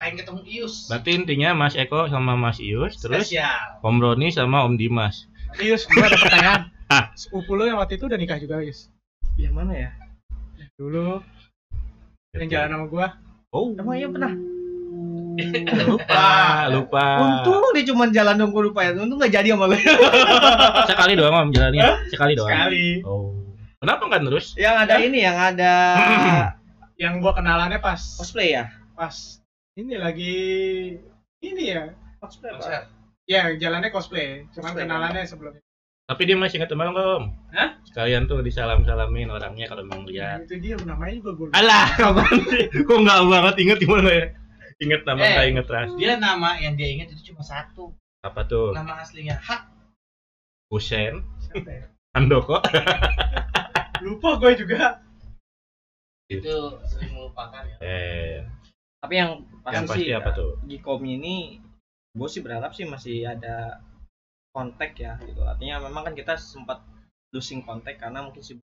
pengen 0.00 0.16
ketemu 0.16 0.40
Ius. 0.48 0.88
Berarti 0.88 1.10
intinya 1.12 1.52
Mas 1.52 1.76
Eko 1.76 2.08
sama 2.08 2.32
Mas 2.40 2.56
Ius, 2.56 2.96
terus 2.96 3.28
spesial. 3.28 3.84
Om 3.84 4.00
Roni 4.00 4.32
sama 4.32 4.64
Om 4.64 4.80
Dimas. 4.80 5.28
Yus, 5.60 5.84
gua 5.86 6.08
ada 6.08 6.16
pertanyaan. 6.16 6.62
Ah. 6.86 7.10
Sepupu 7.18 7.58
lu 7.58 7.66
yang 7.66 7.82
waktu 7.82 7.98
itu 7.98 8.06
udah 8.06 8.14
nikah 8.14 8.38
juga, 8.38 8.62
Yus. 8.62 8.86
yang 9.34 9.58
mana 9.58 9.74
ya 9.74 9.90
Dulu 10.78 11.18
yang 12.30 12.46
jalan 12.46 12.68
sama 12.78 12.86
gua. 12.86 13.06
Oh. 13.50 13.74
emang 13.74 13.98
iya 13.98 14.06
pernah 14.06 14.30
lupa, 15.82 16.30
lupa. 16.78 17.06
untung 17.20 17.74
dia 17.74 17.84
cuma 17.90 18.08
jalan 18.08 18.38
dong 18.38 18.54
gue 18.54 18.72
lupa 18.72 18.86
ya 18.86 18.94
untung 18.96 19.18
nggak 19.20 19.34
jadi 19.34 19.48
sama 19.52 19.68
lu 19.68 19.76
sekali 20.94 21.12
doang 21.18 21.34
Om 21.34 21.50
jalannya. 21.52 21.88
Sekali 22.08 22.32
doang. 22.38 22.50
Sekali. 22.54 22.86
Oh. 23.04 23.35
Kenapa 23.76 24.04
kan 24.06 24.20
terus? 24.22 24.56
yang 24.56 24.76
ada 24.78 24.94
ini 24.98 25.18
yang 25.20 25.36
ada 25.36 25.72
Yang 26.96 27.14
gua 27.20 27.32
kenalannya 27.32 27.76
pas 27.78 28.00
cosplay 28.16 28.52
ya 28.52 28.72
pas 28.92 29.12
ini 29.74 29.94
lagi 29.94 30.36
ini 31.38 31.64
ya 31.68 31.92
cosplay 32.16 32.48
Pak. 32.48 32.58
konser 32.58 32.82
ya 33.24 33.52
jalannya 33.52 33.90
cosplay 33.90 34.48
cuman 34.50 34.72
Cosplay, 34.72 34.82
kenalannya 34.82 35.22
sebelumnya 35.22 35.60
Tapi 36.06 36.22
dia 36.22 36.32
masih 36.34 36.56
ingat 36.56 36.70
teman 36.70 36.88
om. 36.88 37.34
Hah? 37.50 37.82
Sekalian 37.82 38.24
tuh 38.24 38.38
disalam-salamin 38.38 39.26
orangnya 39.26 39.66
kalau 39.66 39.82
memang 39.82 40.06
lihat. 40.06 40.46
itu 40.46 40.54
dia 40.56 40.78
namanya 40.80 41.18
juga 41.18 41.30
gue 41.34 41.46
Alah, 41.50 41.90
sih? 42.46 42.70
Kok 42.78 42.98
nggak 43.02 43.20
banget 43.26 43.54
inget 43.58 43.78
gimana 43.78 44.08
ya? 44.08 44.26
Ingat 44.78 45.02
nama 45.02 45.18
Eh. 45.18 45.30
nggak 45.34 45.46
inget 45.50 45.66
ras. 45.66 45.90
dia 45.98 46.14
nama 46.14 46.54
yang 46.56 46.78
dia 46.78 46.88
ingat 46.88 47.10
itu 47.10 47.34
cuma 47.34 47.42
satu 47.42 47.90
Apa 48.22 48.46
tuh? 48.46 48.70
nama 48.70 49.02
aslinya 49.02 49.34
Hak 49.36 49.66
Husen, 50.70 51.26
Siapa 51.42 51.66
ya? 51.66 51.84
Andoko. 52.14 52.62
lupa 54.00 54.36
gue 54.36 54.52
juga 54.56 55.00
itu 56.26 56.54
sering 56.84 57.12
melupakan 57.14 57.62
ya 57.62 57.76
Eh, 57.78 58.42
Tapi 58.98 59.14
yang 59.14 59.30
pasti, 59.62 59.74
yang 59.76 59.86
pasti 59.86 60.02
sih 60.02 60.12
apa 60.12 60.30
tuh? 60.32 60.58
Gikom 60.66 61.02
ini 61.02 61.62
gue 62.10 62.28
sih 62.28 62.42
berharap 62.42 62.74
sih 62.74 62.82
masih 62.82 63.22
ada 63.22 63.78
kontak 64.50 64.96
ya 64.96 65.14
gitu. 65.22 65.44
Artinya 65.44 65.78
memang 65.78 66.02
kan 66.02 66.14
kita 66.14 66.34
sempat 66.34 66.82
losing 67.30 67.62
kontak 67.62 67.96
karena 67.96 68.20
mungkin 68.20 68.42
sih 68.42 68.56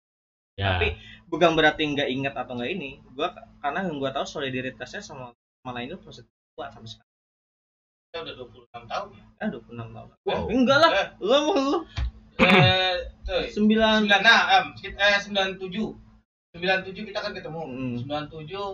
Ya, 0.54 0.78
Tapi- 0.78 0.94
bukan 1.26 1.58
berarti 1.58 1.82
nggak 1.82 2.10
ingat 2.14 2.34
atau 2.38 2.54
nggak 2.54 2.70
ini. 2.70 3.02
Gua 3.18 3.34
karena 3.58 3.90
yang 3.90 3.98
gua 3.98 4.14
tahu 4.14 4.22
solidaritasnya 4.22 5.02
sama 5.02 5.34
sama 5.34 5.72
lain 5.74 5.90
itu 5.90 5.98
masih 6.00 6.22
kuat 6.54 6.70
sampai 6.70 6.90
sekarang. 6.90 7.12
kita 8.06 8.18
udah 8.22 8.34
26 8.38 8.86
tahun 8.86 9.08
ya 9.18 9.24
Ah 9.42 9.48
26 9.50 9.90
tahun. 9.90 10.08
Wow. 10.22 10.44
Enggak 10.54 10.78
lah. 10.78 10.92
Eh, 10.94 11.08
Lu 11.18 11.38
mau 11.42 11.56
lu 11.58 11.78
eh 12.42 12.98
9 13.24 13.54
sembilan. 13.54 14.22
Nah 14.22 14.42
eh 14.82 15.20
sembilan 15.22 15.58
tujuh. 15.60 15.90
Sembilan 16.54 16.80
tujuh 16.86 17.04
kita 17.06 17.20
kan 17.22 17.32
ketemu. 17.34 17.62
Hmm. 17.66 17.96
sembilan 18.02 18.26
tujuh 18.30 18.68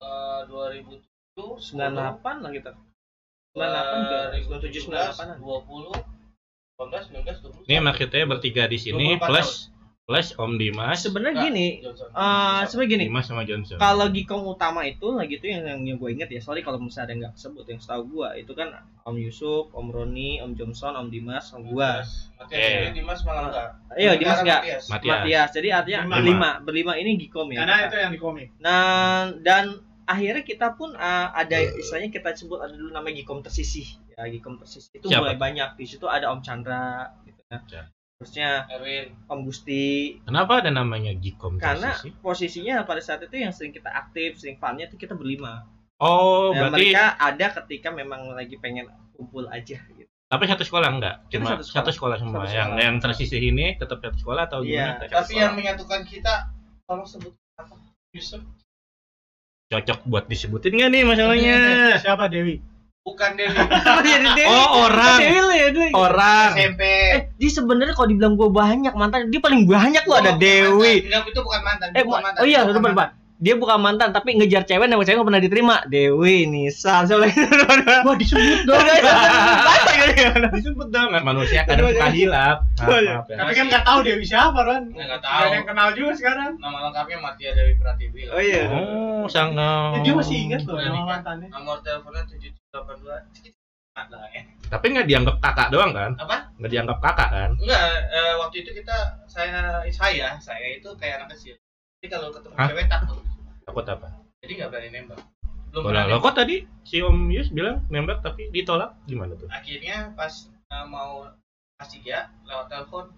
eh, 0.00 0.40
dua 0.48 0.64
ribu 0.72 1.00
tujuh 1.00 1.50
98 1.60 2.44
lah 2.44 2.50
kita. 2.52 2.72
98 3.56 4.44
97 4.44 4.92
98 4.92 5.40
dua 5.40 5.58
puluh 5.64 5.96
delapan 5.96 6.86
belas 6.92 7.02
sembilan 7.08 7.22
belas 7.24 7.38
dua 7.40 7.50
puluh. 7.56 7.64
Ini 7.64 7.76
maksudnya 7.80 8.24
bertiga 8.28 8.62
di 8.68 8.78
sini 8.80 9.16
24 9.16 9.28
plus 9.32 9.48
plus 10.06 10.38
Om 10.38 10.54
Dimas, 10.54 11.02
Sebenarnya 11.02 11.50
gini, 11.50 11.82
eh 11.82 12.60
sebenarnya 12.62 12.90
gini. 12.94 13.04
Dimas 13.10 13.26
sama 13.26 13.42
Johnson. 13.42 13.74
Kalau 13.74 14.06
Gikom 14.06 14.46
utama 14.46 14.86
itu 14.86 15.10
lagi 15.10 15.42
itu 15.42 15.50
yang 15.50 15.66
yang, 15.66 15.80
yang 15.82 15.96
gue 15.98 16.10
inget 16.14 16.30
ya. 16.30 16.38
Sorry 16.38 16.62
kalau 16.62 16.78
misalnya 16.78 17.02
ada 17.02 17.10
yang 17.10 17.20
nggak 17.26 17.34
kesebut 17.34 17.64
yang 17.66 17.80
setahu 17.82 18.02
gua 18.14 18.38
itu 18.38 18.54
kan 18.54 18.70
Om 19.02 19.18
Yusuf, 19.18 19.74
Om 19.74 19.90
Roni, 19.90 20.38
Om 20.38 20.54
Johnson, 20.54 20.94
Om 20.94 21.10
Dimas, 21.10 21.50
Om 21.50 21.66
gua. 21.66 22.06
Matias 22.38 22.54
Eh. 22.54 22.86
ini 22.86 23.02
Dimas 23.02 23.20
malah 23.26 23.50
enggak 23.50 23.68
Iya 23.98 24.12
Dimas 24.14 24.38
Sekarang 24.38 24.46
nggak. 24.46 24.60
Matias. 24.62 24.84
Matias. 24.86 25.10
Matias. 25.18 25.48
Jadi 25.50 25.68
artinya 25.74 26.00
Berlima. 26.06 26.14
berlima, 26.14 26.50
berlima 26.62 26.92
ini 26.94 27.10
Gikom 27.18 27.48
ya. 27.50 27.58
karena 27.66 27.76
itu 27.90 27.96
yang 27.98 28.12
di 28.14 28.20
komik 28.22 28.48
Nah, 28.62 29.34
dan 29.42 29.64
akhirnya 30.06 30.46
kita 30.46 30.78
pun 30.78 30.94
uh, 30.94 31.28
ada 31.34 31.58
istilahnya 31.58 32.14
kita 32.14 32.30
sebut 32.38 32.62
ada 32.62 32.70
dulu 32.70 32.94
namanya 32.94 33.18
Gikom 33.18 33.42
tersisih. 33.42 33.98
Ya, 34.14 34.22
Gikom 34.30 34.54
tersisih 34.62 35.02
itu 35.02 35.10
Siapa 35.10 35.26
mulai 35.26 35.34
banyak. 35.34 35.74
Di 35.74 35.82
situ 35.82 36.06
ada 36.06 36.30
Om 36.30 36.46
Chandra 36.46 37.10
gitu 37.26 37.42
ya. 37.50 37.90
Ya. 38.16 38.24
Terusnya 38.24 38.50
Erwin 38.72 39.04
Om 39.28 39.40
Gusti 39.44 40.16
Kenapa 40.24 40.64
ada 40.64 40.72
namanya 40.72 41.12
Gikom 41.12 41.60
karena 41.60 41.92
tersisih? 41.92 42.16
posisinya 42.18 42.80
pada 42.82 43.04
saat 43.04 43.20
itu 43.20 43.36
yang 43.36 43.52
sering 43.52 43.70
kita 43.70 43.92
aktif, 43.92 44.40
sering 44.40 44.56
farmnya 44.56 44.88
itu 44.88 44.96
kita 44.96 45.12
berlima. 45.12 45.68
Oh, 45.96 46.48
Dan 46.50 46.72
berarti 46.72 46.92
mereka 46.92 47.04
ada 47.14 47.46
ketika 47.54 47.88
memang 47.90 48.32
lagi 48.32 48.56
pengen 48.56 48.88
kumpul 49.12 49.44
aja 49.46 49.76
gitu. 49.80 50.08
tapi 50.26 50.42
satu 50.44 50.60
sekolah 50.60 50.88
enggak? 50.90 51.16
Kita 51.28 51.38
Cuma 51.38 51.48
satu 51.52 51.62
satu 51.62 51.68
sekolah. 51.92 52.16
sekolah, 52.16 52.16
semua. 52.18 52.36
Satu 52.42 52.50
yang 52.50 52.68
sekolah. 52.70 52.82
yang 52.82 52.94
tersisih 52.98 53.40
ini 53.42 53.66
tetap 53.76 53.98
satu 54.00 54.16
sekolah 54.18 54.42
atau 54.44 54.58
Iya. 54.60 54.96
gimana? 54.98 55.12
tapi 55.12 55.32
yang 55.36 55.52
menyatukan 55.54 56.00
kita 56.02 56.34
tolong 56.82 57.04
sebut 57.04 57.32
apa 57.54 57.74
Yusuf 58.10 58.40
Cocok 59.66 59.98
buat 60.04 60.24
disebutin 60.24 60.72
nggak 60.72 60.88
nih 60.90 61.02
masalahnya? 61.04 61.56
siapa 62.00 62.26
Dewi 62.26 62.58
bukan 63.06 63.30
Dewi 63.32 63.54
Jadi 63.54 64.10
Dewi. 64.36 64.50
Oh, 64.50 64.68
orang. 64.84 65.18
Dewi 65.18 65.38
lu 65.38 65.52
ya, 65.52 65.68
Dewi. 65.70 65.90
Orang. 65.92 66.50
SMP 66.52 66.82
Eh, 67.08 67.20
dia 67.32 67.50
sebenarnya 67.52 67.94
kalau 67.94 68.10
dibilang 68.10 68.34
gua 68.34 68.50
banyak 68.50 68.90
mantan, 68.92 69.30
dia 69.30 69.38
paling 69.38 69.62
banyak 69.64 70.02
lu 70.02 70.12
ada 70.12 70.34
Oh, 70.34 70.36
Dewi. 70.36 70.74
mantan. 71.00 71.06
Enggak, 71.06 71.22
itu 71.28 71.40
bukan 71.40 71.60
mantan 71.62 71.86
Eh, 71.88 72.02
bukan 72.02 72.10
bu- 72.12 72.24
mantan 72.24 72.40
oh 72.40 72.46
iya, 72.46 72.60
Bukan 72.60 72.74
lupa, 72.74 72.82
lupa. 72.82 72.90
mantan. 73.04 73.24
Dia 73.36 73.52
bukan 73.54 73.78
mantan, 73.78 74.08
tapi 74.10 74.32
ngejar 74.32 74.64
cewek 74.64 74.88
nama 74.88 74.96
cewek 74.98 75.12
nggak 75.14 75.28
pernah 75.28 75.42
diterima. 75.42 75.76
Dewi, 75.86 76.48
Nisa, 76.48 77.04
lagi? 77.04 77.36
wah 78.08 78.16
disebut 78.16 78.64
dong. 78.64 78.80
Disebut 80.50 80.88
dong. 80.88 81.08
Manusia 81.14 81.60
kadang 81.62 81.92
suka 81.92 82.08
hilap. 82.10 82.64
Maaf, 82.76 82.88
Oh, 82.88 82.98
iya. 82.98 83.20
ya. 83.22 83.36
tapi 83.36 83.52
kan 83.52 83.64
nggak 83.68 83.84
tahu 83.84 83.98
Dewi 84.02 84.24
siapa 84.24 84.56
Ron 84.58 84.88
Nggak 84.88 85.20
tahu. 85.20 85.44
Yang 85.50 85.64
kenal 85.66 85.88
juga 85.92 86.12
sekarang 86.14 86.50
nama 86.56 86.78
lengkapnya 86.82 87.16
Martia 87.18 87.50
Dewi 87.52 87.76
Pratiwi. 87.76 88.20
Oh 88.26 88.40
iya. 88.40 88.62
Oh, 88.68 89.24
sangat. 89.26 90.00
Ya, 90.00 90.02
dia 90.02 90.14
masih 90.14 90.36
ingat 90.42 90.60
loh 90.62 90.74
Udah 90.74 90.88
nama 90.88 91.04
mantannya 91.06 91.48
nomor 91.50 91.76
teleponnya 91.80 92.24
tujuh 92.26 92.50
lah 93.96 94.28
ya 94.28 94.42
Tapi 94.68 94.86
nggak 94.92 95.08
dianggap 95.08 95.36
kakak 95.40 95.68
doang 95.72 95.96
kan? 95.96 96.12
apa 96.20 96.52
Nggak 96.60 96.70
dianggap 96.70 96.98
kakak 97.00 97.28
kan? 97.32 97.50
enggak 97.56 97.80
eh, 98.12 98.34
waktu 98.36 98.56
itu 98.60 98.70
kita 98.74 98.96
saya 99.24 99.80
saya 99.88 100.36
saya 100.36 100.66
itu 100.76 100.88
kayak 100.94 101.24
anak 101.24 101.32
kecil 101.32 101.56
jadi 101.98 102.08
kalau 102.12 102.28
ketemu 102.28 102.54
Hah? 102.54 102.68
cewek 102.68 102.86
takut 102.86 103.18
Takut 103.64 103.86
apa? 103.88 104.08
jadi 104.44 104.52
nggak 104.54 104.68
berani 104.70 104.88
nembak 104.92 105.20
belum 105.72 105.82
Bola 105.82 105.92
berani 106.04 106.12
lo 106.12 106.18
kok 106.20 106.34
tadi 106.36 106.56
si 106.84 106.96
Om 107.00 107.18
Yus 107.32 107.48
bilang 107.50 107.80
nembak 107.88 108.20
tapi 108.20 108.52
ditolak 108.52 108.92
gimana 109.04 109.32
tuh? 109.34 109.48
akhirnya 109.48 110.12
pas 110.12 110.32
eh, 110.68 110.86
mau 110.86 111.24
kasih 111.76 112.00
ya 112.04 112.20
lewat 112.44 112.68
telepon 112.68 113.08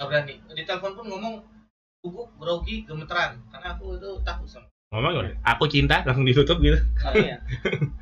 nggak 0.00 0.06
berani 0.08 0.34
di 0.56 0.62
telepon 0.64 0.92
pun 0.96 1.06
ngomong 1.06 1.34
gugup 2.02 2.32
grogi 2.34 2.82
gemeteran 2.82 3.38
karena 3.48 3.76
aku 3.76 3.94
itu 3.94 4.10
takut 4.24 4.48
sama 4.48 4.66
Ngomong 4.92 5.12
gimana? 5.16 5.32
Aku 5.48 5.64
cinta 5.72 6.04
langsung 6.04 6.28
ditutup 6.28 6.60
gitu. 6.60 6.76
Oh 6.76 7.12
iya. 7.16 7.40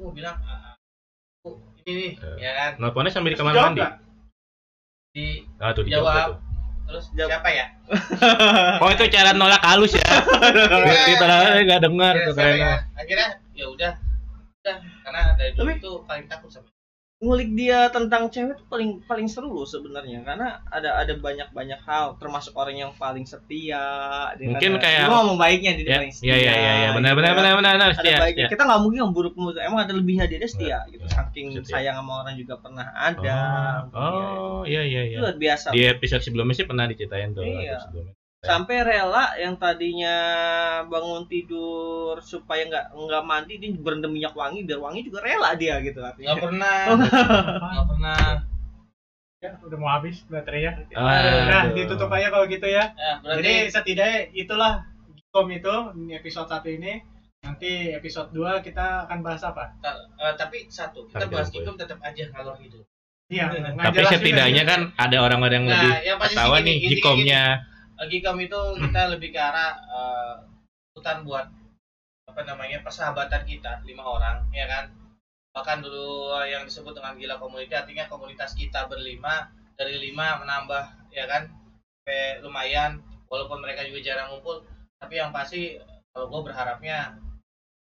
aku 0.00 0.08
mau 0.08 0.14
bilang 0.14 0.36
"Ah, 0.40 0.72
aku 1.38 1.60
ini 1.82 1.92
nih 1.92 2.12
Eh. 2.16 2.36
ya 2.40 2.50
kan 2.54 2.70
Nelponnya 2.78 3.12
sambil 3.12 3.30
di 3.30 3.36
kamar 3.36 3.52
mandi. 3.52 3.84
di 5.12 5.44
Ah 5.56 5.70
tuh 5.70 5.84
dijawab 5.84 6.08
Jawab. 6.08 6.26
tuh. 6.26 6.36
terus 6.86 7.04
Jawab. 7.12 7.28
siapa 7.30 7.48
ya 7.50 7.66
Oh 8.80 8.88
itu 8.88 9.04
cara 9.06 9.30
nolak 9.30 9.60
halus 9.60 9.92
ya. 9.92 10.00
Kita 11.06 11.26
nggak 11.60 11.80
dengar 11.82 12.14
Akhirnya 12.14 12.24
tuh 12.24 12.32
ya? 12.32 12.40
kayaknya. 12.40 12.74
akhirnya 12.96 13.28
ya 13.52 13.66
udah 13.68 13.92
udah 14.56 14.76
karena 15.02 15.20
dari 15.34 15.50
dulu 15.52 15.60
Tapi- 15.66 15.76
itu 15.76 15.92
paling 16.02 16.24
takut 16.26 16.48
sama 16.50 16.68
Ngulik 17.20 17.52
dia 17.52 17.84
tentang 17.86 18.26
cewek 18.26 18.56
tuh 18.56 18.64
paling 18.66 19.04
paling 19.04 19.28
seru 19.28 19.52
loh 19.52 19.62
sebenarnya 19.62 20.24
karena 20.24 20.64
ada 20.66 20.96
ada 20.96 21.12
banyak 21.14 21.52
banyak 21.52 21.76
hal 21.78 22.16
termasuk 22.16 22.56
orang 22.56 22.72
yang 22.74 22.92
paling 22.94 23.28
setia 23.28 23.76
Mungkin 24.34 24.56
ada- 24.72 24.80
kayak- 24.80 25.04
gua 25.04 25.20
ngomong 25.20 25.36
baiknya 25.36 25.76
dia 25.76 25.84
Ya, 25.86 25.96
paling 26.00 26.10
setia 26.10 26.26
iya 26.26 26.36
iya 26.38 26.52
iya 26.54 26.72
iya 26.74 26.88
benar 26.90 27.12
gitu 27.12 27.18
benar 27.18 27.28
ya. 27.28 27.36
benar 27.36 27.52
benar 27.54 27.72
benar 27.76 27.86
ada 27.86 27.96
setia. 27.98 28.16
baiknya 28.16 28.40
setia. 28.40 28.52
kita 28.56 28.62
nggak 28.64 28.80
mungkin 28.80 29.00
memburuk 29.04 29.34
mutu 29.34 29.58
emang 29.58 29.80
ada 29.80 29.92
lebihnya 29.92 30.24
dia, 30.24 30.38
dia 30.38 30.48
setia 30.48 30.78
gitu 30.86 31.04
Iya, 31.04 31.12
saking 31.12 31.46
setia. 31.54 31.72
sayang 31.76 31.96
sama 31.98 32.12
orang 32.18 32.34
juga 32.34 32.54
pernah 32.56 32.86
ada 32.90 33.38
Oh, 33.92 34.00
oh 34.00 34.60
iya 34.64 34.80
iya 34.82 35.00
itu 35.04 35.12
iya. 35.12 35.18
luar 35.20 35.36
biasa 35.36 35.66
Di 35.70 35.82
episode 35.86 36.22
sebelumnya 36.22 36.54
sih 36.54 36.64
pernah 36.64 36.84
diceritain 36.84 37.30
tuh. 37.30 37.44
Iya. 37.44 37.84
sebelumnya. 37.84 38.16
Sampai 38.40 38.80
rela 38.80 39.36
yang 39.36 39.52
tadinya 39.60 40.16
bangun 40.88 41.28
tidur 41.28 42.16
supaya 42.24 42.64
nggak 42.64 42.86
nggak 42.90 43.22
mandi 43.22 43.60
dia 43.60 43.68
berendam 43.76 44.08
minyak 44.08 44.32
wangi 44.32 44.64
biar 44.64 44.80
wangi 44.80 45.04
juga 45.04 45.20
rela 45.20 45.52
dia 45.54 45.76
gitu 45.84 46.00
nggak 46.00 46.16
artinya 46.16 46.34
pernah 46.40 46.78
nggak 47.68 47.86
pernah 47.92 48.24
ya 49.40 49.50
udah 49.60 49.78
mau 49.80 49.90
habis 49.92 50.24
baterainya 50.24 50.72
Ah, 50.96 51.20
Nah, 51.48 51.62
aduh. 51.68 51.76
ditutup 51.76 52.12
aja 52.12 52.28
kalau 52.28 52.44
gitu 52.44 52.64
ya. 52.64 52.92
ya 52.92 53.12
berarti 53.24 53.40
Jadi 53.40 53.52
setidaknya 53.72 54.18
itulah 54.36 54.72
Gikom 55.10 55.48
itu 55.48 55.74
ini 55.96 56.12
episode 56.12 56.44
1 56.44 56.76
ini. 56.76 56.92
Nanti 57.40 57.88
episode 57.88 58.28
2 58.36 58.60
kita 58.60 59.08
akan 59.08 59.24
bahas 59.24 59.40
apa? 59.40 59.72
ta- 59.80 59.96
eh, 59.96 60.34
tapi 60.36 60.68
satu 60.68 61.08
kita 61.08 61.24
Harga 61.24 61.32
bahas 61.32 61.48
gue. 61.48 61.56
gikum 61.56 61.72
tetap 61.72 61.96
aja 62.04 62.24
kalau 62.28 62.52
hidup 62.60 62.84
Iya, 63.32 63.48
Tapi 63.88 64.02
setidaknya 64.04 64.62
kan 64.68 64.80
ada 64.92 65.16
orang-orang 65.22 65.64
yang 65.64 65.66
Nah, 65.72 65.80
lebih 65.88 65.96
yang 66.04 66.18
gini, 66.60 66.60
nih 66.60 66.76
gikomnya. 66.92 67.42
Gikum 68.08 68.40
itu 68.40 68.60
kita 68.80 69.12
lebih 69.12 69.28
ke 69.34 69.40
arah 69.40 69.76
eh, 69.76 70.34
hutan 70.96 71.20
buat 71.26 71.46
apa 72.30 72.40
namanya 72.46 72.80
persahabatan 72.80 73.42
kita 73.44 73.84
lima 73.84 74.06
orang 74.06 74.46
ya 74.54 74.64
kan? 74.64 74.88
Bahkan 75.50 75.82
dulu 75.82 76.38
yang 76.46 76.62
disebut 76.62 76.94
dengan 76.94 77.18
gila 77.18 77.36
community 77.42 77.74
artinya 77.74 78.06
komunitas 78.06 78.54
kita 78.54 78.86
berlima 78.86 79.50
dari 79.74 79.98
lima 79.98 80.40
menambah 80.40 81.12
ya 81.12 81.26
kan? 81.26 81.50
Sampai 82.00 82.40
lumayan 82.40 83.02
walaupun 83.28 83.60
mereka 83.60 83.84
juga 83.84 84.00
jarang 84.00 84.32
ngumpul 84.32 84.64
tapi 84.96 85.18
yang 85.18 85.34
pasti 85.34 85.76
kalau 86.14 86.30
gue 86.30 86.40
berharapnya 86.52 87.18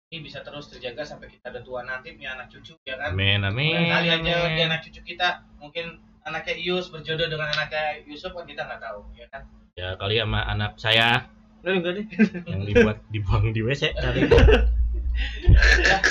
ini 0.09 0.25
bisa 0.25 0.41
terus 0.41 0.65
terjaga 0.73 1.05
sampai 1.05 1.29
kita 1.29 1.53
ada 1.53 1.61
tua. 1.61 1.85
Nanti 1.85 2.17
punya 2.17 2.33
anak 2.33 2.49
cucu 2.49 2.73
ya 2.81 2.97
kan? 2.97 3.13
Amin 3.13 3.45
amin. 3.45 3.85
kali 3.85 4.09
aja 4.09 4.35
di 4.57 4.61
anak 4.65 4.81
cucu 4.87 5.05
kita 5.05 5.45
mungkin 5.61 6.01
anaknya 6.25 6.55
Ius 6.57 6.89
berjodoh 6.89 7.29
dengan 7.29 7.49
anaknya 7.53 8.01
Yusuf 8.05 8.33
kan 8.33 8.45
kita 8.45 8.65
nggak 8.65 8.81
tahu 8.81 9.01
ya 9.15 9.27
kan 9.29 9.45
Ya 9.77 9.97
kali 9.99 10.21
sama 10.21 10.41
anak 10.47 10.77
saya 10.79 11.29
Lu 11.59 11.75
enggak 11.75 11.99
deh 11.99 12.05
yang 12.47 12.63
dibuat 12.63 12.97
dibuang 13.11 13.51
di 13.51 13.59
WC 13.59 13.91
kali. 13.99 14.31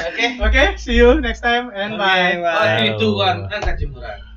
oke 0.04 0.26
Oke, 0.44 0.64
see 0.76 1.00
you 1.00 1.16
next 1.24 1.40
time 1.40 1.72
and 1.72 1.96
bye. 1.96 2.36
Oke, 2.36 2.44
bye. 2.44 2.84
oh 2.84 2.84
itu 2.84 3.08
kan 3.16 3.36
angkat 3.48 3.74
jemuran 3.80 4.27